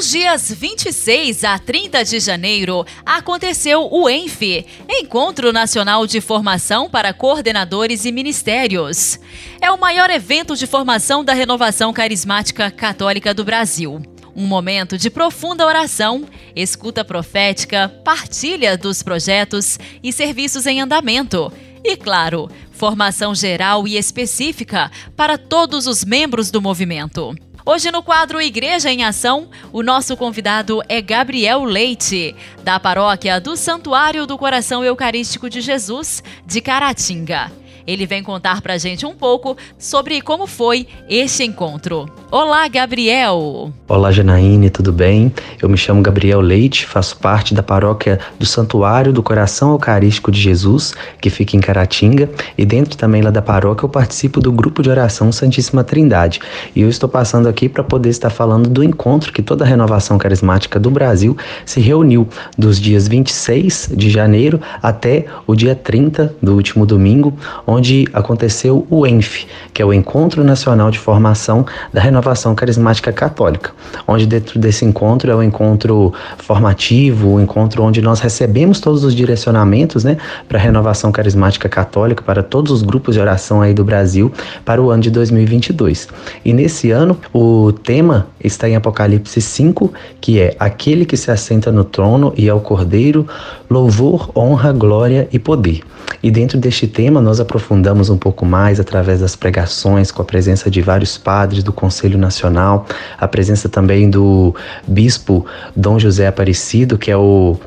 Dos 0.00 0.08
dias 0.08 0.50
26 0.50 1.44
a 1.44 1.58
30 1.58 2.02
de 2.06 2.20
janeiro, 2.20 2.86
aconteceu 3.04 3.86
o 3.92 4.08
ENF, 4.08 4.64
Encontro 4.88 5.52
Nacional 5.52 6.06
de 6.06 6.22
Formação 6.22 6.88
para 6.88 7.12
Coordenadores 7.12 8.06
e 8.06 8.10
Ministérios. 8.10 9.20
É 9.60 9.70
o 9.70 9.78
maior 9.78 10.08
evento 10.08 10.56
de 10.56 10.66
formação 10.66 11.22
da 11.22 11.34
renovação 11.34 11.92
carismática 11.92 12.70
católica 12.70 13.34
do 13.34 13.44
Brasil. 13.44 14.00
Um 14.34 14.46
momento 14.46 14.96
de 14.96 15.10
profunda 15.10 15.66
oração, 15.66 16.24
escuta 16.56 17.04
profética, 17.04 17.90
partilha 18.02 18.78
dos 18.78 19.02
projetos 19.02 19.78
e 20.02 20.14
serviços 20.14 20.64
em 20.64 20.80
andamento. 20.80 21.52
E, 21.84 21.94
claro, 21.94 22.50
formação 22.70 23.34
geral 23.34 23.86
e 23.86 23.98
específica 23.98 24.90
para 25.14 25.36
todos 25.36 25.86
os 25.86 26.06
membros 26.06 26.50
do 26.50 26.62
movimento. 26.62 27.36
Hoje 27.64 27.90
no 27.90 28.02
quadro 28.02 28.40
Igreja 28.40 28.90
em 28.90 29.04
Ação, 29.04 29.48
o 29.70 29.82
nosso 29.82 30.16
convidado 30.16 30.82
é 30.88 31.02
Gabriel 31.02 31.62
Leite, 31.62 32.34
da 32.64 32.80
paróquia 32.80 33.38
do 33.38 33.54
Santuário 33.54 34.26
do 34.26 34.38
Coração 34.38 34.82
Eucarístico 34.82 35.50
de 35.50 35.60
Jesus, 35.60 36.22
de 36.46 36.60
Caratinga. 36.62 37.52
Ele 37.90 38.06
vem 38.06 38.22
contar 38.22 38.62
pra 38.62 38.78
gente 38.78 39.04
um 39.04 39.16
pouco 39.16 39.56
sobre 39.76 40.20
como 40.20 40.46
foi 40.46 40.86
este 41.08 41.42
encontro. 41.42 42.08
Olá, 42.30 42.68
Gabriel! 42.68 43.72
Olá, 43.88 44.12
Janaíne, 44.12 44.70
tudo 44.70 44.92
bem? 44.92 45.34
Eu 45.60 45.68
me 45.68 45.76
chamo 45.76 46.00
Gabriel 46.00 46.40
Leite, 46.40 46.86
faço 46.86 47.16
parte 47.16 47.52
da 47.52 47.64
paróquia 47.64 48.20
do 48.38 48.46
Santuário 48.46 49.12
do 49.12 49.20
Coração 49.20 49.72
Eucarístico 49.72 50.30
de 50.30 50.40
Jesus, 50.40 50.94
que 51.20 51.28
fica 51.28 51.56
em 51.56 51.60
Caratinga, 51.60 52.30
e 52.56 52.64
dentro 52.64 52.96
também 52.96 53.20
lá 53.20 53.32
da 53.32 53.42
paróquia 53.42 53.84
eu 53.84 53.88
participo 53.88 54.38
do 54.38 54.52
grupo 54.52 54.80
de 54.80 54.88
oração 54.88 55.32
Santíssima 55.32 55.82
Trindade. 55.82 56.38
E 56.76 56.82
eu 56.82 56.88
estou 56.88 57.08
passando 57.08 57.48
aqui 57.48 57.68
para 57.68 57.82
poder 57.82 58.10
estar 58.10 58.30
falando 58.30 58.70
do 58.70 58.84
encontro 58.84 59.32
que 59.32 59.42
toda 59.42 59.64
a 59.64 59.66
renovação 59.66 60.16
carismática 60.16 60.78
do 60.78 60.92
Brasil 60.92 61.36
se 61.66 61.80
reuniu 61.80 62.28
dos 62.56 62.78
dias 62.80 63.08
26 63.08 63.90
de 63.96 64.08
janeiro 64.08 64.60
até 64.80 65.26
o 65.44 65.56
dia 65.56 65.74
30 65.74 66.36
do 66.40 66.54
último 66.54 66.86
domingo, 66.86 67.36
onde 67.66 67.79
aconteceu 68.12 68.86
o 68.90 69.06
ENF, 69.06 69.46
que 69.72 69.80
é 69.80 69.84
o 69.84 69.92
Encontro 69.92 70.44
Nacional 70.44 70.90
de 70.90 70.98
Formação 70.98 71.64
da 71.92 72.00
Renovação 72.00 72.54
Carismática 72.54 73.12
Católica, 73.12 73.72
onde 74.06 74.26
dentro 74.26 74.58
desse 74.58 74.84
encontro 74.84 75.30
é 75.30 75.34
o 75.34 75.38
um 75.38 75.42
encontro 75.42 76.12
formativo, 76.38 77.28
o 77.28 77.34
um 77.36 77.40
encontro 77.40 77.82
onde 77.82 78.02
nós 78.02 78.20
recebemos 78.20 78.80
todos 78.80 79.04
os 79.04 79.14
direcionamentos 79.14 80.04
né, 80.04 80.16
para 80.48 80.58
a 80.58 80.60
renovação 80.60 81.10
carismática 81.10 81.68
católica, 81.68 82.22
para 82.22 82.42
todos 82.42 82.70
os 82.70 82.82
grupos 82.82 83.14
de 83.14 83.20
oração 83.20 83.62
aí 83.62 83.72
do 83.72 83.84
Brasil, 83.84 84.32
para 84.64 84.82
o 84.82 84.90
ano 84.90 85.02
de 85.02 85.10
2022. 85.10 86.08
E 86.44 86.52
nesse 86.52 86.90
ano, 86.90 87.16
o 87.32 87.72
tema 87.72 88.26
está 88.42 88.68
em 88.68 88.76
Apocalipse 88.76 89.40
5, 89.40 89.92
que 90.20 90.40
é 90.40 90.54
aquele 90.58 91.04
que 91.04 91.16
se 91.16 91.30
assenta 91.30 91.72
no 91.72 91.84
trono 91.84 92.32
e 92.36 92.48
ao 92.48 92.60
cordeiro, 92.60 93.26
louvor, 93.68 94.30
honra, 94.36 94.72
glória 94.72 95.28
e 95.32 95.38
poder. 95.38 95.82
E 96.22 96.30
dentro 96.30 96.58
deste 96.58 96.86
tema, 96.86 97.20
nós 97.20 97.40
aprofundamos 97.40 98.10
um 98.10 98.16
pouco 98.16 98.44
mais 98.44 98.78
através 98.78 99.20
das 99.20 99.34
pregações, 99.34 100.10
com 100.10 100.20
a 100.20 100.24
presença 100.24 100.70
de 100.70 100.82
vários 100.82 101.16
padres 101.16 101.62
do 101.62 101.72
Conselho 101.72 102.18
Nacional, 102.18 102.86
a 103.18 103.26
presença 103.26 103.68
também 103.68 104.10
do 104.10 104.54
bispo 104.86 105.46
Dom 105.74 105.98
José 105.98 106.26
Aparecido, 106.26 106.98
que 106.98 107.10
é 107.10 107.16
o 107.16 107.58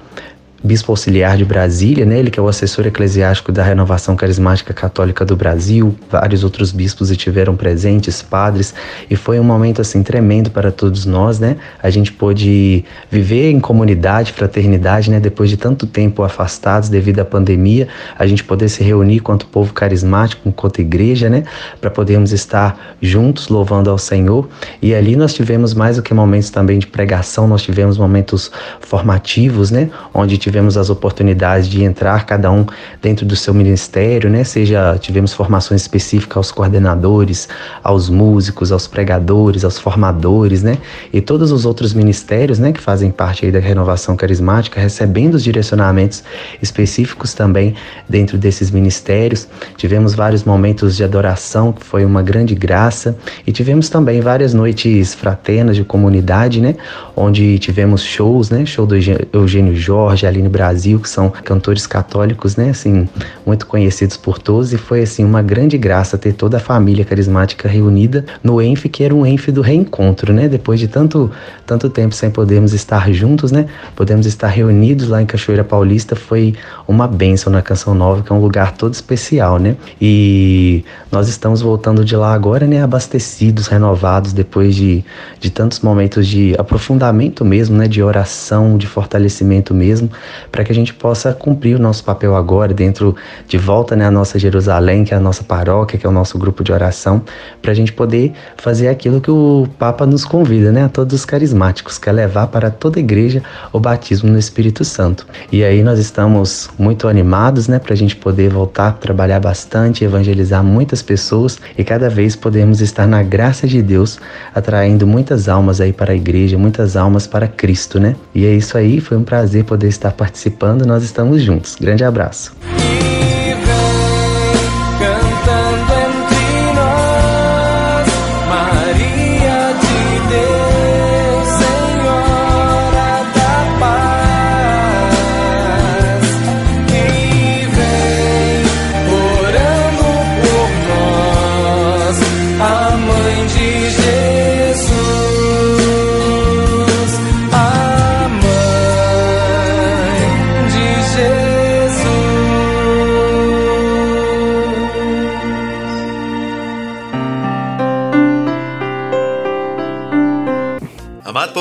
bispo 0.64 0.94
auxiliar 0.94 1.36
de 1.36 1.44
Brasília, 1.44 2.06
né? 2.06 2.18
ele 2.18 2.32
que 2.32 2.40
é 2.40 2.44
o 2.44 2.48
assessor 2.48 2.88
eclesiástico 2.88 3.52
da 3.52 3.62
Renovação 3.62 4.16
Carismática 4.16 4.74
Católica 4.74 5.26
do 5.26 5.36
Brasil, 5.36 5.94
vários 6.10 6.44
outros 6.44 6.72
bispos 6.72 7.12
estiveram 7.12 7.56
presentes, 7.56 8.22
padres, 8.22 8.74
e 9.10 9.16
foi 9.18 9.40
um 9.40 9.44
momento 9.44 9.82
assim 9.82 10.02
tremendo 10.02 10.50
para 10.50 10.72
todos 10.72 11.06
nós, 11.06 11.38
né? 11.38 11.58
A 11.82 11.90
gente 11.90 12.14
pôde 12.14 12.86
viver 13.12 13.52
em 13.52 13.60
comunidade, 13.60 14.32
fraternidade, 14.32 15.12
né? 15.12 15.20
Depois 15.20 15.50
de 15.50 15.58
tanto 15.58 15.86
tempo 15.86 16.24
afastados 16.24 16.88
devido 16.88 17.20
à 17.20 17.26
pandemia, 17.26 17.90
a 18.18 18.26
gente 18.26 18.44
poder 18.44 18.70
se 18.70 18.82
reunir 18.84 19.20
quanto 19.20 19.46
povo 19.48 19.74
carismático, 19.74 20.50
quanto 20.54 20.80
igreja, 20.80 21.30
né? 21.30 21.44
Para 21.82 21.92
podermos 21.92 22.32
estar 22.32 22.96
juntos 23.02 23.50
louvando 23.50 23.90
ao 23.90 23.98
Senhor. 23.98 24.48
E 24.82 24.96
ali 24.96 25.18
nós 25.18 25.34
tivemos 25.34 25.74
mais 25.74 25.98
do 25.98 26.02
que 26.02 26.14
momentos 26.14 26.50
também 26.50 26.80
de 26.80 26.88
pregação, 26.88 27.48
nós 27.50 27.62
tivemos 27.62 27.98
momentos 27.98 28.50
formativos, 28.80 29.70
né? 29.70 29.90
Onde 30.14 30.38
tivemos 30.38 30.53
tivemos 30.54 30.78
as 30.78 30.92
oportunidades 30.92 31.68
de 31.68 31.84
entrar 31.84 32.28
cada 32.28 32.52
um 32.52 32.64
dentro 33.02 33.26
do 33.26 33.36
seu 33.36 33.56
ministério, 33.56 34.30
né? 34.30 34.44
Seja 34.44 34.96
tivemos 35.00 35.34
formações 35.34 35.82
específicas 35.82 36.38
aos 36.38 36.52
coordenadores, 36.52 37.50
aos 37.84 38.08
músicos, 38.08 38.72
aos 38.72 38.86
pregadores, 38.86 39.64
aos 39.64 39.80
formadores, 39.80 40.62
né? 40.62 40.78
E 41.12 41.20
todos 41.22 41.52
os 41.52 41.66
outros 41.66 41.92
ministérios, 41.96 42.60
né, 42.60 42.72
que 42.72 42.80
fazem 42.80 43.10
parte 43.10 43.48
aí 43.48 43.52
da 43.52 43.58
renovação 43.58 44.16
carismática, 44.16 44.80
recebendo 44.80 45.34
os 45.34 45.44
direcionamentos 45.44 46.24
específicos 46.62 47.34
também 47.34 47.74
dentro 48.08 48.38
desses 48.38 48.70
ministérios. 48.70 49.48
Tivemos 49.76 50.14
vários 50.14 50.44
momentos 50.44 50.96
de 50.96 51.04
adoração, 51.04 51.74
que 51.74 51.84
foi 51.84 52.06
uma 52.06 52.22
grande 52.22 52.54
graça, 52.54 53.18
e 53.48 53.52
tivemos 53.52 53.90
também 53.90 54.22
várias 54.22 54.54
noites 54.54 55.16
fraternas 55.16 55.76
de 55.76 55.84
comunidade, 55.84 56.62
né? 56.62 56.76
Onde 57.16 57.58
tivemos 57.58 58.04
shows, 58.04 58.52
né? 58.52 58.64
Show 58.68 58.86
do 58.86 58.96
Eugênio 59.34 59.76
Jorge, 59.76 60.28
ali 60.28 60.43
Brasil, 60.50 61.00
que 61.00 61.10
são 61.10 61.30
cantores 61.30 61.88
católicos, 61.88 62.56
né, 62.56 62.70
assim, 62.70 63.08
muito 63.46 63.66
conhecidos 63.66 64.18
por 64.18 64.40
todos, 64.40 64.74
e 64.74 64.78
foi 64.78 65.02
assim 65.02 65.24
uma 65.24 65.42
grande 65.42 65.78
graça 65.78 66.18
ter 66.18 66.34
toda 66.34 66.58
a 66.58 66.60
família 66.60 67.06
carismática 67.06 67.68
reunida 67.68 68.26
no 68.44 68.62
ENF, 68.62 68.88
que 68.90 69.04
era 69.04 69.14
um 69.14 69.26
ENF 69.26 69.52
do 69.52 69.62
reencontro, 69.62 70.34
né? 70.34 70.48
Depois 70.48 70.80
de 70.80 70.88
tanto 70.88 71.32
tanto 71.66 71.90
tempo 71.90 72.14
sem 72.14 72.30
podermos 72.30 72.74
estar 72.74 73.12
juntos, 73.12 73.52
né? 73.52 73.66
Podemos 73.96 74.26
estar 74.26 74.48
reunidos 74.48 75.08
lá 75.08 75.22
em 75.22 75.26
Cachoeira 75.26 75.64
Paulista, 75.64 76.16
foi 76.16 76.56
uma 76.88 77.08
bênção 77.08 77.52
na 77.52 77.62
Canção 77.62 77.96
Nova, 77.96 78.22
que 78.22 78.32
é 78.32 78.36
um 78.36 78.42
lugar 78.42 78.74
todo 78.74 78.94
especial, 78.94 79.58
né? 79.58 79.76
E 80.02 80.84
nós 81.12 81.28
estamos 81.28 81.62
voltando 81.62 82.04
de 82.04 82.16
lá 82.16 82.34
agora, 82.34 82.66
né, 82.66 82.82
abastecidos, 82.82 83.68
renovados 83.68 84.34
depois 84.34 84.76
de, 84.76 85.04
de 85.40 85.50
tantos 85.50 85.80
momentos 85.80 86.28
de 86.28 86.56
aprofundamento 86.58 87.46
mesmo, 87.46 87.78
né, 87.78 87.88
de 87.88 88.02
oração, 88.02 88.78
de 88.78 88.88
fortalecimento 88.88 89.74
mesmo, 89.74 90.10
para 90.52 90.64
que 90.64 90.72
a 90.72 90.76
gente 90.76 90.94
possa 90.94 91.34
cumprir 91.34 91.76
o 91.76 91.80
nosso 91.80 92.04
papel 92.04 92.36
agora 92.36 92.74
dentro 92.74 93.16
de 93.48 93.58
volta, 93.58 93.96
né, 93.96 94.06
a 94.06 94.12
nossa 94.12 94.40
Jerusalém, 94.40 95.04
que 95.04 95.14
é 95.14 95.18
a 95.18 95.20
nossa 95.20 95.44
paróquia, 95.44 96.00
que 96.00 96.06
é 96.06 96.10
o 96.10 96.14
nosso 96.14 96.38
grupo 96.38 96.64
de 96.64 96.72
oração, 96.72 97.22
para 97.62 97.72
a 97.72 97.76
gente 97.76 97.94
poder 97.94 98.34
fazer 98.58 98.88
aquilo 98.88 99.22
que 99.22 99.32
o 99.32 99.68
Papa 99.78 100.06
nos 100.06 100.26
convida, 100.26 100.72
né, 100.72 100.86
a 100.86 100.90
todos 100.90 101.14
os 101.14 101.26
carismáticos, 101.26 101.98
que 101.98 102.10
é 102.10 102.12
levar 102.12 102.48
para 102.48 102.70
toda 102.72 103.00
a 103.00 103.02
igreja 103.02 103.44
o 103.72 103.80
batismo 103.80 104.30
no 104.30 104.40
Espírito 104.40 104.84
Santo. 104.84 105.26
E 105.52 105.64
aí 105.64 105.84
nós 105.84 106.00
estamos 106.00 106.70
muito 106.78 107.08
animados, 107.08 107.68
né, 107.68 107.80
para 107.80 107.94
a 107.94 107.98
gente 107.98 108.16
poder 108.16 108.50
voltar 108.50 108.94
trabalhar 109.04 109.40
bastante, 109.40 110.04
evangelizar 110.04 110.64
muitas 110.64 111.02
pessoas 111.02 111.60
e 111.78 111.84
cada 111.84 112.10
vez 112.10 112.36
podemos 112.36 112.82
estar 112.82 113.08
na 113.08 113.22
graça 113.22 113.68
de 113.68 113.82
Deus, 113.82 114.20
atraindo 114.54 115.06
muitas 115.06 115.50
almas 115.50 115.82
aí 115.82 115.94
para 115.94 116.14
a 116.14 116.16
igreja, 116.16 116.58
muitas 116.58 116.96
almas 116.96 117.28
para 117.28 117.48
Cristo, 117.48 118.00
né? 118.00 118.16
E 118.34 118.46
é 118.46 118.54
isso 118.54 118.78
aí, 118.78 119.00
foi 119.00 119.18
um 119.18 119.24
prazer 119.24 119.64
poder 119.66 119.88
estar 119.88 120.12
participando, 120.24 120.86
nós 120.86 121.04
estamos 121.04 121.42
juntos. 121.42 121.76
Grande 121.76 122.06
abraço. 122.06 122.56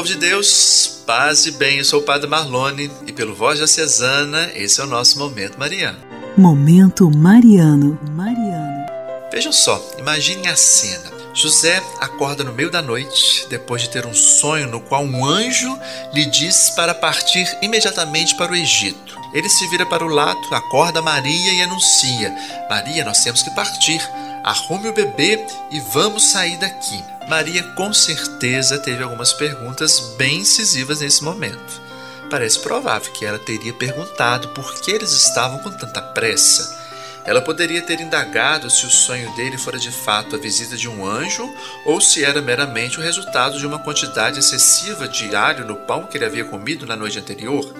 Povo 0.02 0.08
de 0.08 0.16
Deus, 0.16 1.00
paz 1.06 1.46
e 1.46 1.52
bem, 1.52 1.78
eu 1.78 1.84
sou 1.84 2.00
o 2.00 2.02
Padre 2.02 2.28
Marlone 2.28 2.90
e 3.06 3.12
pelo 3.12 3.36
Voz 3.36 3.58
Diocesana, 3.58 4.50
esse 4.52 4.80
é 4.80 4.84
o 4.84 4.86
nosso 4.88 5.16
Momento 5.16 5.56
Mariano. 5.60 5.98
Momento 6.36 7.08
Mariano, 7.08 7.96
Mariano. 8.10 8.84
Vejam 9.30 9.52
só, 9.52 9.80
imaginem 9.98 10.48
a 10.48 10.56
cena. 10.56 11.08
José 11.32 11.80
acorda 12.00 12.42
no 12.42 12.52
meio 12.52 12.68
da 12.68 12.82
noite, 12.82 13.46
depois 13.48 13.82
de 13.82 13.90
ter 13.90 14.04
um 14.04 14.12
sonho 14.12 14.68
no 14.68 14.80
qual 14.80 15.04
um 15.04 15.24
anjo 15.24 15.78
lhe 16.12 16.26
diz 16.26 16.70
para 16.70 16.94
partir 16.94 17.46
imediatamente 17.62 18.34
para 18.34 18.50
o 18.50 18.56
Egito. 18.56 19.16
Ele 19.32 19.48
se 19.48 19.68
vira 19.68 19.86
para 19.86 20.04
o 20.04 20.08
lado, 20.08 20.40
acorda 20.50 21.00
Maria 21.00 21.54
e 21.54 21.62
anuncia: 21.62 22.34
Maria, 22.68 23.04
nós 23.04 23.22
temos 23.22 23.40
que 23.40 23.54
partir. 23.54 24.00
Arrume 24.42 24.88
o 24.88 24.92
bebê 24.92 25.46
e 25.70 25.78
vamos 25.78 26.24
sair 26.24 26.56
daqui. 26.56 27.00
Maria 27.28 27.62
com 27.74 27.92
certeza 27.92 28.78
teve 28.78 29.02
algumas 29.02 29.32
perguntas 29.32 30.14
bem 30.16 30.38
incisivas 30.38 31.00
nesse 31.00 31.22
momento. 31.22 31.80
Parece 32.30 32.58
provável 32.60 33.12
que 33.12 33.24
ela 33.24 33.38
teria 33.38 33.72
perguntado 33.72 34.48
por 34.48 34.80
que 34.80 34.90
eles 34.90 35.12
estavam 35.12 35.58
com 35.58 35.70
tanta 35.70 36.00
pressa. 36.00 36.80
Ela 37.24 37.40
poderia 37.40 37.82
ter 37.82 38.00
indagado 38.00 38.68
se 38.68 38.84
o 38.84 38.90
sonho 38.90 39.32
dele 39.36 39.56
fora 39.56 39.78
de 39.78 39.90
fato 39.90 40.34
a 40.34 40.38
visita 40.38 40.76
de 40.76 40.88
um 40.88 41.06
anjo 41.06 41.48
ou 41.84 42.00
se 42.00 42.24
era 42.24 42.42
meramente 42.42 42.98
o 42.98 43.02
resultado 43.02 43.58
de 43.58 43.66
uma 43.66 43.78
quantidade 43.78 44.40
excessiva 44.40 45.06
de 45.06 45.34
alho 45.34 45.64
no 45.64 45.76
pão 45.76 46.04
que 46.04 46.18
ele 46.18 46.24
havia 46.24 46.44
comido 46.44 46.84
na 46.84 46.96
noite 46.96 47.18
anterior. 47.18 47.72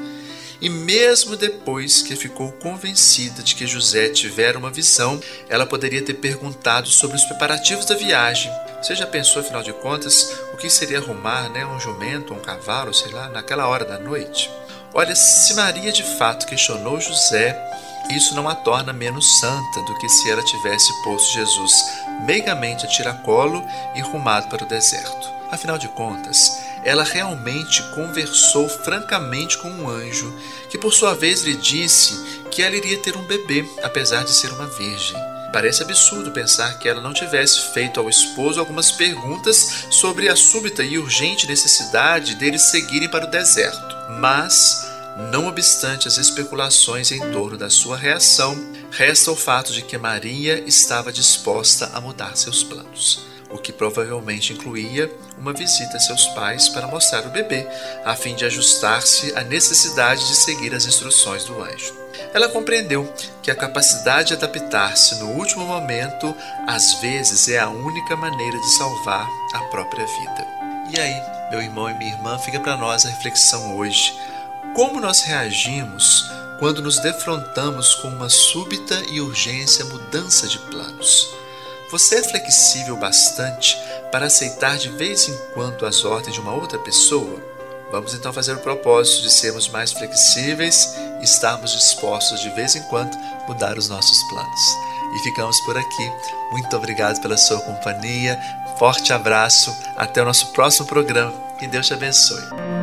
E 0.62 0.68
mesmo 0.68 1.36
depois 1.36 2.02
que 2.02 2.14
ficou 2.14 2.52
convencida 2.52 3.42
de 3.42 3.56
que 3.56 3.66
José 3.66 4.10
tivera 4.10 4.56
uma 4.56 4.70
visão, 4.70 5.20
ela 5.48 5.66
poderia 5.66 6.04
ter 6.04 6.14
perguntado 6.14 6.88
sobre 6.88 7.16
os 7.16 7.24
preparativos 7.24 7.84
da 7.84 7.96
viagem. 7.96 8.48
Você 8.80 8.94
já 8.94 9.04
pensou, 9.04 9.42
afinal 9.42 9.64
de 9.64 9.72
contas, 9.72 10.32
o 10.54 10.56
que 10.56 10.70
seria 10.70 10.98
arrumar 10.98 11.48
né, 11.48 11.66
um 11.66 11.80
jumento, 11.80 12.32
um 12.32 12.38
cavalo, 12.38 12.94
sei 12.94 13.10
lá, 13.10 13.28
naquela 13.28 13.66
hora 13.66 13.84
da 13.84 13.98
noite? 13.98 14.48
Olha, 14.94 15.16
se 15.16 15.52
Maria 15.54 15.90
de 15.90 16.04
fato 16.16 16.46
questionou 16.46 17.00
José, 17.00 17.60
isso 18.08 18.32
não 18.36 18.48
a 18.48 18.54
torna 18.54 18.92
menos 18.92 19.40
santa 19.40 19.82
do 19.82 19.98
que 19.98 20.08
se 20.08 20.30
ela 20.30 20.44
tivesse 20.44 20.92
posto 21.02 21.32
Jesus 21.32 21.72
meigamente 22.24 22.86
a 22.86 22.88
tiracolo 22.88 23.66
e 23.96 24.00
rumado 24.00 24.46
para 24.46 24.62
o 24.62 24.68
deserto. 24.68 25.28
Afinal 25.50 25.76
de 25.76 25.88
contas, 25.88 26.56
ela 26.84 27.04
realmente 27.04 27.82
conversou 27.94 28.68
francamente 28.68 29.56
com 29.58 29.70
um 29.70 29.88
anjo, 29.88 30.34
que 30.68 30.78
por 30.78 30.92
sua 30.92 31.14
vez 31.14 31.42
lhe 31.42 31.54
disse 31.54 32.42
que 32.50 32.62
ela 32.62 32.76
iria 32.76 32.98
ter 32.98 33.16
um 33.16 33.22
bebê, 33.22 33.64
apesar 33.82 34.24
de 34.24 34.32
ser 34.32 34.50
uma 34.52 34.66
virgem. 34.66 35.16
Parece 35.52 35.82
absurdo 35.82 36.30
pensar 36.32 36.78
que 36.78 36.88
ela 36.88 37.00
não 37.00 37.12
tivesse 37.12 37.72
feito 37.72 38.00
ao 38.00 38.08
esposo 38.08 38.58
algumas 38.58 38.90
perguntas 38.90 39.86
sobre 39.90 40.28
a 40.28 40.34
súbita 40.34 40.82
e 40.82 40.98
urgente 40.98 41.46
necessidade 41.46 42.34
deles 42.36 42.70
seguirem 42.70 43.08
para 43.08 43.26
o 43.26 43.30
deserto. 43.30 43.94
Mas, 44.18 44.90
não 45.30 45.46
obstante 45.46 46.08
as 46.08 46.16
especulações 46.16 47.12
em 47.12 47.20
torno 47.30 47.58
da 47.58 47.68
sua 47.68 47.98
reação, 47.98 48.58
resta 48.90 49.30
o 49.30 49.36
fato 49.36 49.72
de 49.72 49.82
que 49.82 49.98
Maria 49.98 50.62
estava 50.66 51.12
disposta 51.12 51.90
a 51.92 52.00
mudar 52.00 52.34
seus 52.34 52.64
planos 52.64 53.31
o 53.52 53.58
que 53.58 53.72
provavelmente 53.72 54.52
incluía 54.52 55.10
uma 55.38 55.52
visita 55.52 55.96
a 55.96 56.00
seus 56.00 56.26
pais 56.28 56.68
para 56.68 56.86
mostrar 56.86 57.26
o 57.26 57.30
bebê, 57.30 57.66
a 58.04 58.14
fim 58.16 58.34
de 58.34 58.44
ajustar-se 58.44 59.36
à 59.36 59.42
necessidade 59.42 60.26
de 60.26 60.34
seguir 60.34 60.74
as 60.74 60.86
instruções 60.86 61.44
do 61.44 61.62
anjo. 61.62 62.02
Ela 62.34 62.48
compreendeu 62.48 63.12
que 63.42 63.50
a 63.50 63.54
capacidade 63.54 64.28
de 64.28 64.34
adaptar-se 64.34 65.16
no 65.16 65.30
último 65.32 65.66
momento 65.66 66.34
às 66.66 66.94
vezes 66.94 67.48
é 67.48 67.58
a 67.58 67.68
única 67.68 68.16
maneira 68.16 68.58
de 68.58 68.76
salvar 68.76 69.28
a 69.54 69.58
própria 69.64 70.06
vida. 70.06 70.46
E 70.94 71.00
aí, 71.00 71.22
meu 71.50 71.62
irmão 71.62 71.90
e 71.90 71.94
minha 71.94 72.12
irmã, 72.12 72.38
fica 72.38 72.60
para 72.60 72.76
nós 72.76 73.04
a 73.04 73.10
reflexão 73.10 73.76
hoje. 73.76 74.14
Como 74.74 75.00
nós 75.00 75.20
reagimos 75.22 76.30
quando 76.58 76.80
nos 76.80 76.98
defrontamos 77.00 77.94
com 77.96 78.08
uma 78.08 78.28
súbita 78.28 79.02
e 79.10 79.20
urgência 79.20 79.84
mudança 79.86 80.46
de 80.46 80.58
planos? 80.58 81.41
Você 81.92 82.14
é 82.14 82.22
flexível 82.22 82.96
bastante 82.96 83.78
para 84.10 84.24
aceitar 84.24 84.78
de 84.78 84.88
vez 84.88 85.28
em 85.28 85.36
quando 85.52 85.84
as 85.84 86.06
ordens 86.06 86.32
de 86.32 86.40
uma 86.40 86.54
outra 86.54 86.78
pessoa? 86.78 87.38
Vamos 87.90 88.14
então 88.14 88.32
fazer 88.32 88.54
o 88.54 88.60
propósito 88.60 89.20
de 89.20 89.30
sermos 89.30 89.68
mais 89.68 89.92
flexíveis 89.92 90.94
e 91.20 91.24
estarmos 91.24 91.72
dispostos 91.72 92.40
de 92.40 92.48
vez 92.54 92.74
em 92.74 92.82
quando 92.84 93.14
mudar 93.46 93.76
os 93.76 93.90
nossos 93.90 94.22
planos. 94.30 94.60
E 95.14 95.18
ficamos 95.18 95.60
por 95.66 95.76
aqui. 95.76 96.12
Muito 96.50 96.74
obrigado 96.74 97.20
pela 97.20 97.36
sua 97.36 97.60
companhia. 97.60 98.40
Forte 98.78 99.12
abraço. 99.12 99.76
Até 99.94 100.22
o 100.22 100.24
nosso 100.24 100.46
próximo 100.54 100.86
programa. 100.86 101.34
Que 101.58 101.66
Deus 101.66 101.86
te 101.86 101.92
abençoe. 101.92 102.81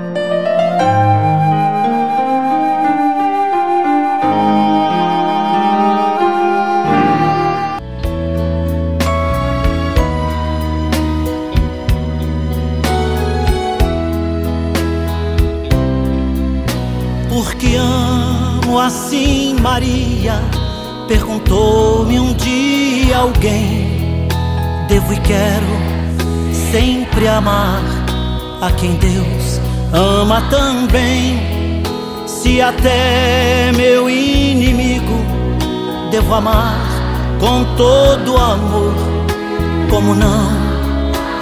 E 25.12 25.18
quero 25.22 25.68
sempre 26.72 27.28
amar 27.28 27.82
a 28.62 28.72
quem 28.72 28.96
Deus 28.96 29.60
ama 29.94 30.42
também. 30.50 31.84
Se 32.28 32.62
até 32.62 33.72
meu 33.76 34.10
inimigo 34.10 35.20
devo 36.12 36.34
amar 36.34 36.88
com 37.40 37.64
todo 37.76 38.38
amor, 38.38 38.94
como 39.90 40.14
não 40.16 40.50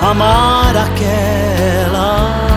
amar 0.02 0.76
aquela? 0.76 2.48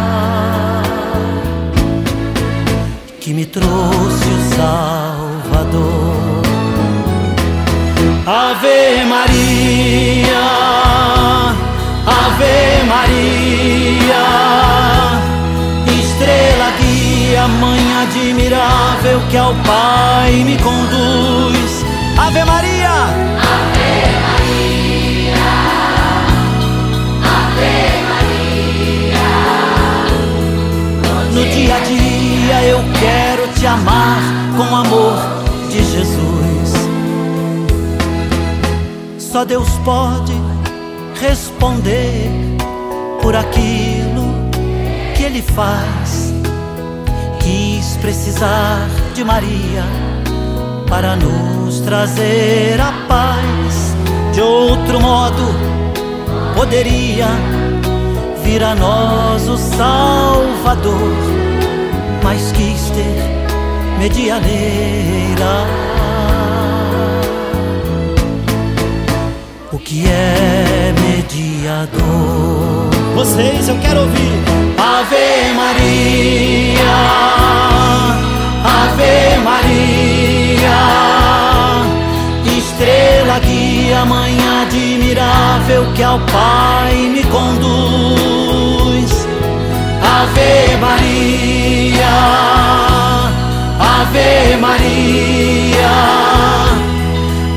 que 3.30 3.34
me 3.34 3.44
trouxe 3.44 3.68
o 3.68 4.56
Salvador. 4.56 5.90
Ave 8.26 9.04
Maria, 9.04 10.89
Ave 12.40 12.82
Maria, 12.86 14.24
estrela 15.86 16.70
guia, 16.80 17.46
mãe 17.46 17.80
admirável 18.00 19.20
que 19.28 19.36
ao 19.36 19.54
Pai 19.56 20.32
me 20.46 20.56
conduz. 20.56 21.84
Ave 22.16 22.42
Maria, 22.46 22.92
Ave 23.44 24.08
Maria, 24.24 25.36
Ave 27.36 27.76
Maria. 28.08 29.26
No 31.34 31.44
dia 31.44 31.76
a 31.76 31.80
dia 31.80 32.62
eu 32.70 32.80
quero 32.98 33.48
te 33.52 33.66
amar 33.66 34.22
com 34.56 34.64
o 34.64 34.76
amor 34.76 35.18
de 35.68 35.84
Jesus. 35.84 36.72
Só 39.18 39.44
Deus 39.44 39.68
pode 39.84 40.29
responder 41.20 42.30
por 43.20 43.36
aquilo 43.36 44.50
que 45.14 45.22
Ele 45.22 45.42
faz. 45.42 46.32
Quis 47.40 47.96
precisar 47.98 48.88
de 49.14 49.22
Maria 49.22 49.84
para 50.88 51.16
nos 51.16 51.80
trazer 51.80 52.80
a 52.80 52.92
paz. 53.06 53.94
De 54.32 54.40
outro 54.40 55.00
modo, 55.00 55.42
poderia 56.56 57.28
vir 58.42 58.62
a 58.64 58.74
nós 58.74 59.46
o 59.48 59.58
Salvador, 59.58 61.12
mas 62.22 62.50
quis 62.52 62.90
ter 62.90 63.98
medianeira. 63.98 65.66
O 69.72 69.78
que 69.78 70.08
é 70.08 70.92
mediador? 71.60 72.90
Vocês, 73.14 73.68
eu 73.68 73.76
quero 73.78 74.00
ouvir. 74.00 74.40
Ave 74.78 75.52
Maria, 75.54 76.80
Ave 78.64 79.36
Maria, 79.44 80.80
estrela 82.46 83.38
guia, 83.40 84.04
mãe 84.06 84.38
admirável 84.62 85.84
que 85.94 86.02
ao 86.02 86.18
Pai 86.20 86.94
me 86.94 87.22
conduz. 87.24 89.28
Ave 90.02 90.76
Maria, 90.80 92.08
Ave 93.78 94.56
Maria, 94.56 95.92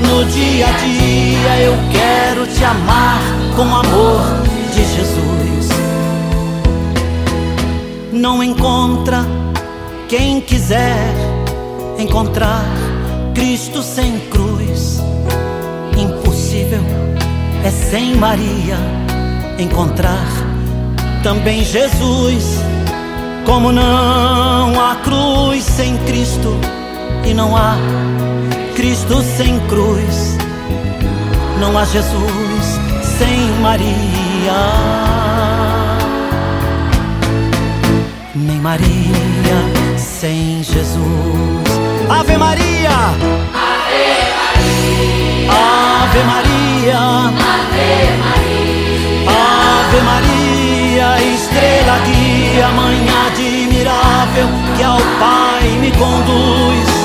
no 0.07 0.25
dia 0.25 0.67
a 0.67 0.71
dia 0.71 1.61
eu 1.61 1.77
quero 1.91 2.45
te 2.47 2.65
amar 2.65 3.42
com 3.55 3.61
o 3.61 3.75
amor 3.75 4.21
de 4.73 4.83
Jesus. 4.83 5.69
Não 8.11 8.43
encontra 8.43 9.23
quem 10.07 10.41
quiser 10.41 11.13
encontrar 11.99 12.65
Cristo 13.35 13.83
sem 13.83 14.19
cruz. 14.31 14.99
Impossível 15.97 16.81
é 17.63 17.69
sem 17.69 18.15
Maria 18.15 18.77
encontrar 19.59 20.27
também 21.21 21.63
Jesus. 21.63 22.59
Como 23.45 23.71
não 23.71 24.81
há 24.81 24.95
cruz 25.03 25.63
sem 25.63 25.97
Cristo 26.05 26.57
e 27.25 27.33
não 27.33 27.55
há 27.55 27.75
Cristo 28.75 29.21
sem 29.37 29.59
cruz, 29.67 30.37
não 31.59 31.77
há 31.77 31.83
Jesus 31.85 32.42
sem 33.23 33.51
Maria, 33.61 34.59
nem 38.35 38.59
Maria 38.59 39.59
sem 39.97 40.61
Jesus. 40.61 40.99
Ave 42.09 42.37
Maria, 42.37 42.89
Ave 43.53 44.03
Maria, 44.41 45.39
Ave 45.49 46.23
Maria, 46.31 46.99
Ave 47.39 48.17
Maria, 48.23 48.83
Ave 49.79 50.01
Maria, 50.01 51.33
estrela 51.33 51.99
guia, 51.99 52.67
mãe 52.71 53.07
admirável 53.27 54.49
que 54.75 54.83
ao 54.83 54.99
Pai 55.19 55.69
me 55.79 55.91
conduz. 55.91 57.02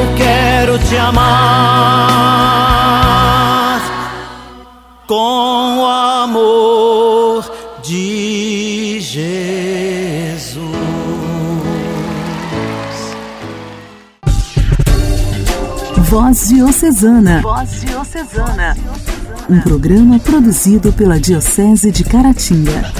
Eu 0.00 0.14
quero 0.16 0.78
te 0.78 0.96
amar 0.96 1.20
com 5.06 5.78
o 5.78 5.86
amor 5.86 7.44
de 7.82 8.98
Jesus. 9.00 10.64
Voz 16.08 16.48
Diocesana. 16.48 17.42
Voz 17.42 17.82
Diocesana. 17.82 18.76
Um 19.50 19.60
programa 19.60 20.18
produzido 20.18 20.92
pela 20.92 21.20
Diocese 21.20 21.90
de 21.90 22.04
Caratinga. 22.04 22.99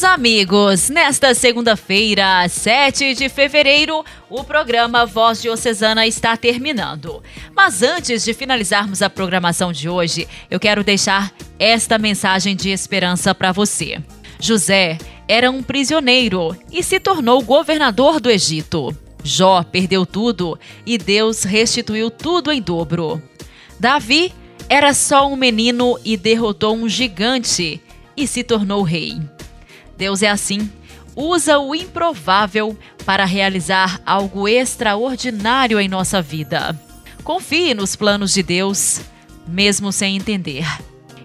Meus 0.00 0.14
amigos, 0.14 0.88
nesta 0.88 1.34
segunda-feira, 1.34 2.48
7 2.48 3.12
de 3.12 3.28
fevereiro, 3.28 4.02
o 4.30 4.42
programa 4.42 5.04
Voz 5.04 5.42
Diocesana 5.42 6.06
está 6.06 6.38
terminando. 6.38 7.22
Mas 7.54 7.82
antes 7.82 8.24
de 8.24 8.32
finalizarmos 8.32 9.02
a 9.02 9.10
programação 9.10 9.70
de 9.70 9.90
hoje, 9.90 10.26
eu 10.50 10.58
quero 10.58 10.82
deixar 10.82 11.30
esta 11.58 11.98
mensagem 11.98 12.56
de 12.56 12.70
esperança 12.70 13.34
para 13.34 13.52
você. 13.52 13.98
José 14.40 14.96
era 15.28 15.50
um 15.50 15.62
prisioneiro 15.62 16.56
e 16.72 16.82
se 16.82 16.98
tornou 16.98 17.42
governador 17.42 18.20
do 18.20 18.30
Egito. 18.30 18.96
Jó 19.22 19.62
perdeu 19.62 20.06
tudo 20.06 20.58
e 20.86 20.96
Deus 20.96 21.42
restituiu 21.42 22.10
tudo 22.10 22.50
em 22.50 22.62
dobro. 22.62 23.22
Davi 23.78 24.32
era 24.66 24.94
só 24.94 25.28
um 25.28 25.36
menino 25.36 26.00
e 26.02 26.16
derrotou 26.16 26.74
um 26.74 26.88
gigante 26.88 27.82
e 28.16 28.26
se 28.26 28.42
tornou 28.42 28.82
rei. 28.82 29.20
Deus 30.00 30.22
é 30.22 30.30
assim, 30.30 30.72
usa 31.14 31.58
o 31.58 31.74
improvável 31.74 32.74
para 33.04 33.26
realizar 33.26 34.00
algo 34.06 34.48
extraordinário 34.48 35.78
em 35.78 35.88
nossa 35.88 36.22
vida. 36.22 36.74
Confie 37.22 37.74
nos 37.74 37.96
planos 37.96 38.32
de 38.32 38.42
Deus, 38.42 39.02
mesmo 39.46 39.92
sem 39.92 40.16
entender. 40.16 40.66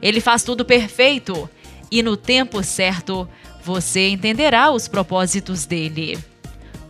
Ele 0.01 0.19
faz 0.19 0.43
tudo 0.43 0.65
perfeito 0.65 1.49
e 1.89 2.03
no 2.03 2.17
tempo 2.17 2.61
certo 2.61 3.25
você 3.63 4.09
entenderá 4.09 4.69
os 4.71 4.89
propósitos 4.89 5.65
dele. 5.65 6.19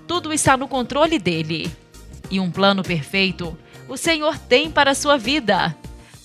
Tudo 0.08 0.34
está 0.34 0.58
no 0.58 0.68
controle 0.68 1.20
dele. 1.20 1.72
E 2.32 2.40
um 2.40 2.50
plano 2.50 2.82
perfeito 2.82 3.56
o 3.88 3.96
Senhor 3.96 4.40
tem 4.40 4.72
para 4.72 4.90
a 4.90 4.96
sua 4.96 5.20
vida. 5.20 5.78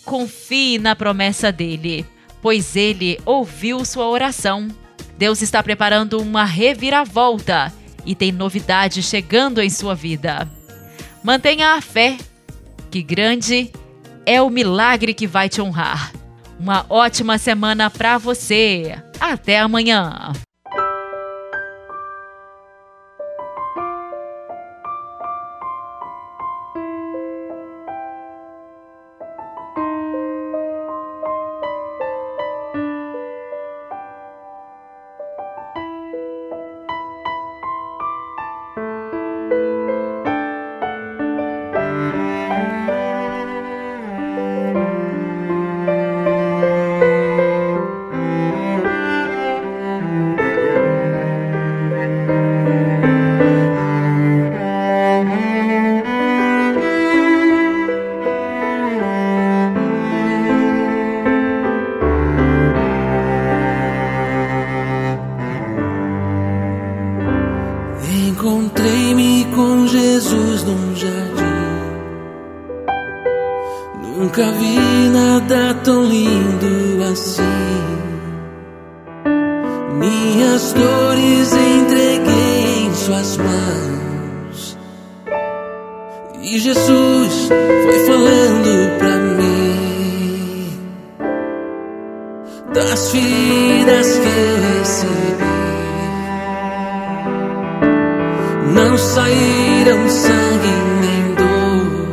Confie 0.07 0.79
na 0.79 0.97
promessa 0.97 1.53
dele, 1.53 2.07
pois 2.41 2.77
ele 2.77 3.21
ouviu 3.27 3.85
sua 3.85 4.09
oração. 4.09 4.80
Deus 5.21 5.43
está 5.43 5.63
preparando 5.63 6.19
uma 6.19 6.47
reviravolta 6.47 7.71
e 8.07 8.15
tem 8.15 8.33
novidade 8.33 9.03
chegando 9.03 9.61
em 9.61 9.69
sua 9.69 9.95
vida. 9.95 10.51
Mantenha 11.23 11.75
a 11.75 11.81
fé, 11.83 12.17
que 12.91 13.03
grande 13.03 13.71
é 14.25 14.41
o 14.41 14.49
milagre 14.49 15.13
que 15.13 15.27
vai 15.27 15.47
te 15.47 15.61
honrar. 15.61 16.11
Uma 16.59 16.87
ótima 16.89 17.37
semana 17.37 17.91
para 17.91 18.17
você. 18.17 18.97
Até 19.21 19.59
amanhã. 19.59 20.33
Encontrei-me 68.31 69.45
com 69.57 69.89
Jesus 69.89 70.63
num 70.63 70.95
jardim. 70.95 71.51
Nunca 74.17 74.53
vi 74.53 75.09
nada 75.09 75.75
tão 75.83 76.05
lindo 76.05 77.03
assim. 77.11 77.43
Minhas 79.99 80.73
dores 80.73 81.53
entreguei 81.55 82.87
em 82.87 82.95
Suas 82.95 83.37
mãos. 83.37 84.79
E 86.41 86.59
Jesus 86.61 87.49
foi 87.49 87.99
falando 88.07 88.99
pra 88.99 89.17
mim 89.17 90.79
das 92.73 93.11
feridas 93.11 94.19
que 94.19 94.29
eu 94.29 94.79
recebi. 94.79 95.50
Não 98.83 98.97
saíram 98.97 100.09
sangue 100.09 100.75
nem 101.03 101.35
dor. 101.35 102.09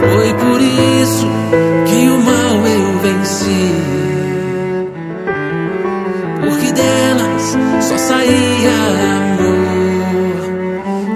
Foi 0.00 0.34
por 0.34 0.60
isso 0.60 1.26
que 1.86 2.08
o 2.08 2.18
mal 2.18 2.66
eu 2.66 2.98
venci. 2.98 3.70
Porque 6.40 6.72
delas 6.72 7.56
só 7.80 7.96
saía 7.96 8.74
amor. 9.20 10.36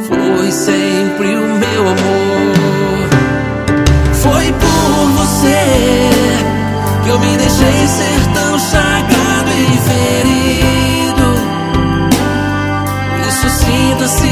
Foi 0.06 0.52
sempre 0.52 1.36
o 1.36 1.46
meu 1.64 1.82
amor. 1.88 3.08
Foi 4.12 4.52
por 4.52 5.10
você 5.18 5.62
que 7.02 7.08
eu 7.08 7.18
me 7.18 7.36
deixei 7.36 7.86
ser 7.88 8.25
sinta-se 14.06 14.30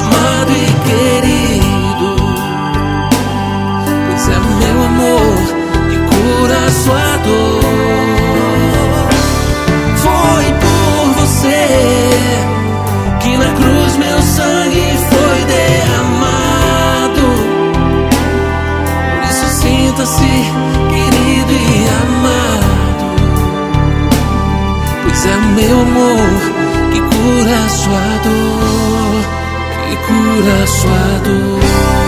amado 0.00 0.52
e 0.52 0.66
querido. 0.88 2.16
Pois 4.08 4.28
é 4.28 4.38
meu 4.58 4.78
amor 4.84 5.36
que 5.90 5.96
cura 6.10 6.60
sua 6.70 7.16
dor. 7.24 7.62
Foi 9.96 10.46
por 10.60 11.04
você 11.20 11.66
que 13.20 13.36
na 13.36 13.50
cruz 13.52 13.96
meu 13.96 14.20
sangue 14.22 14.98
foi 15.10 15.44
derramado. 15.44 17.26
Por 19.20 19.30
isso 19.30 19.48
sinta-se 19.60 20.34
querido 20.90 21.52
e 21.52 21.88
amado. 22.02 23.06
Pois 25.04 25.26
é 25.26 25.36
meu 25.54 25.80
amor 25.80 26.56
que 26.92 27.00
cura 27.00 27.68
sua 27.68 28.06
dor, 28.24 28.85
que 30.16 32.05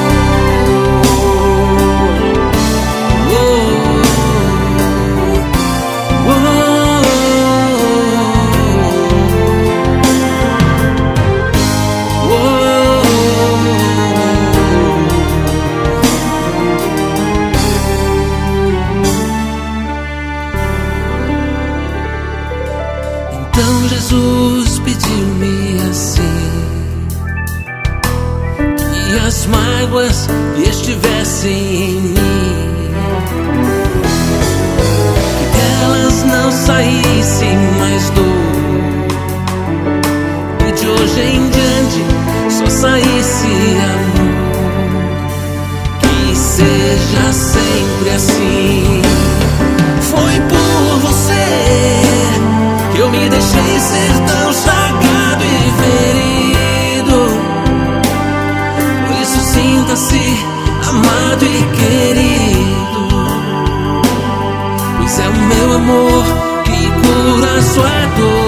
amor 65.79 66.25
que 66.65 66.91
cura 67.01 67.63
sua 67.63 68.07
dor. 68.17 68.48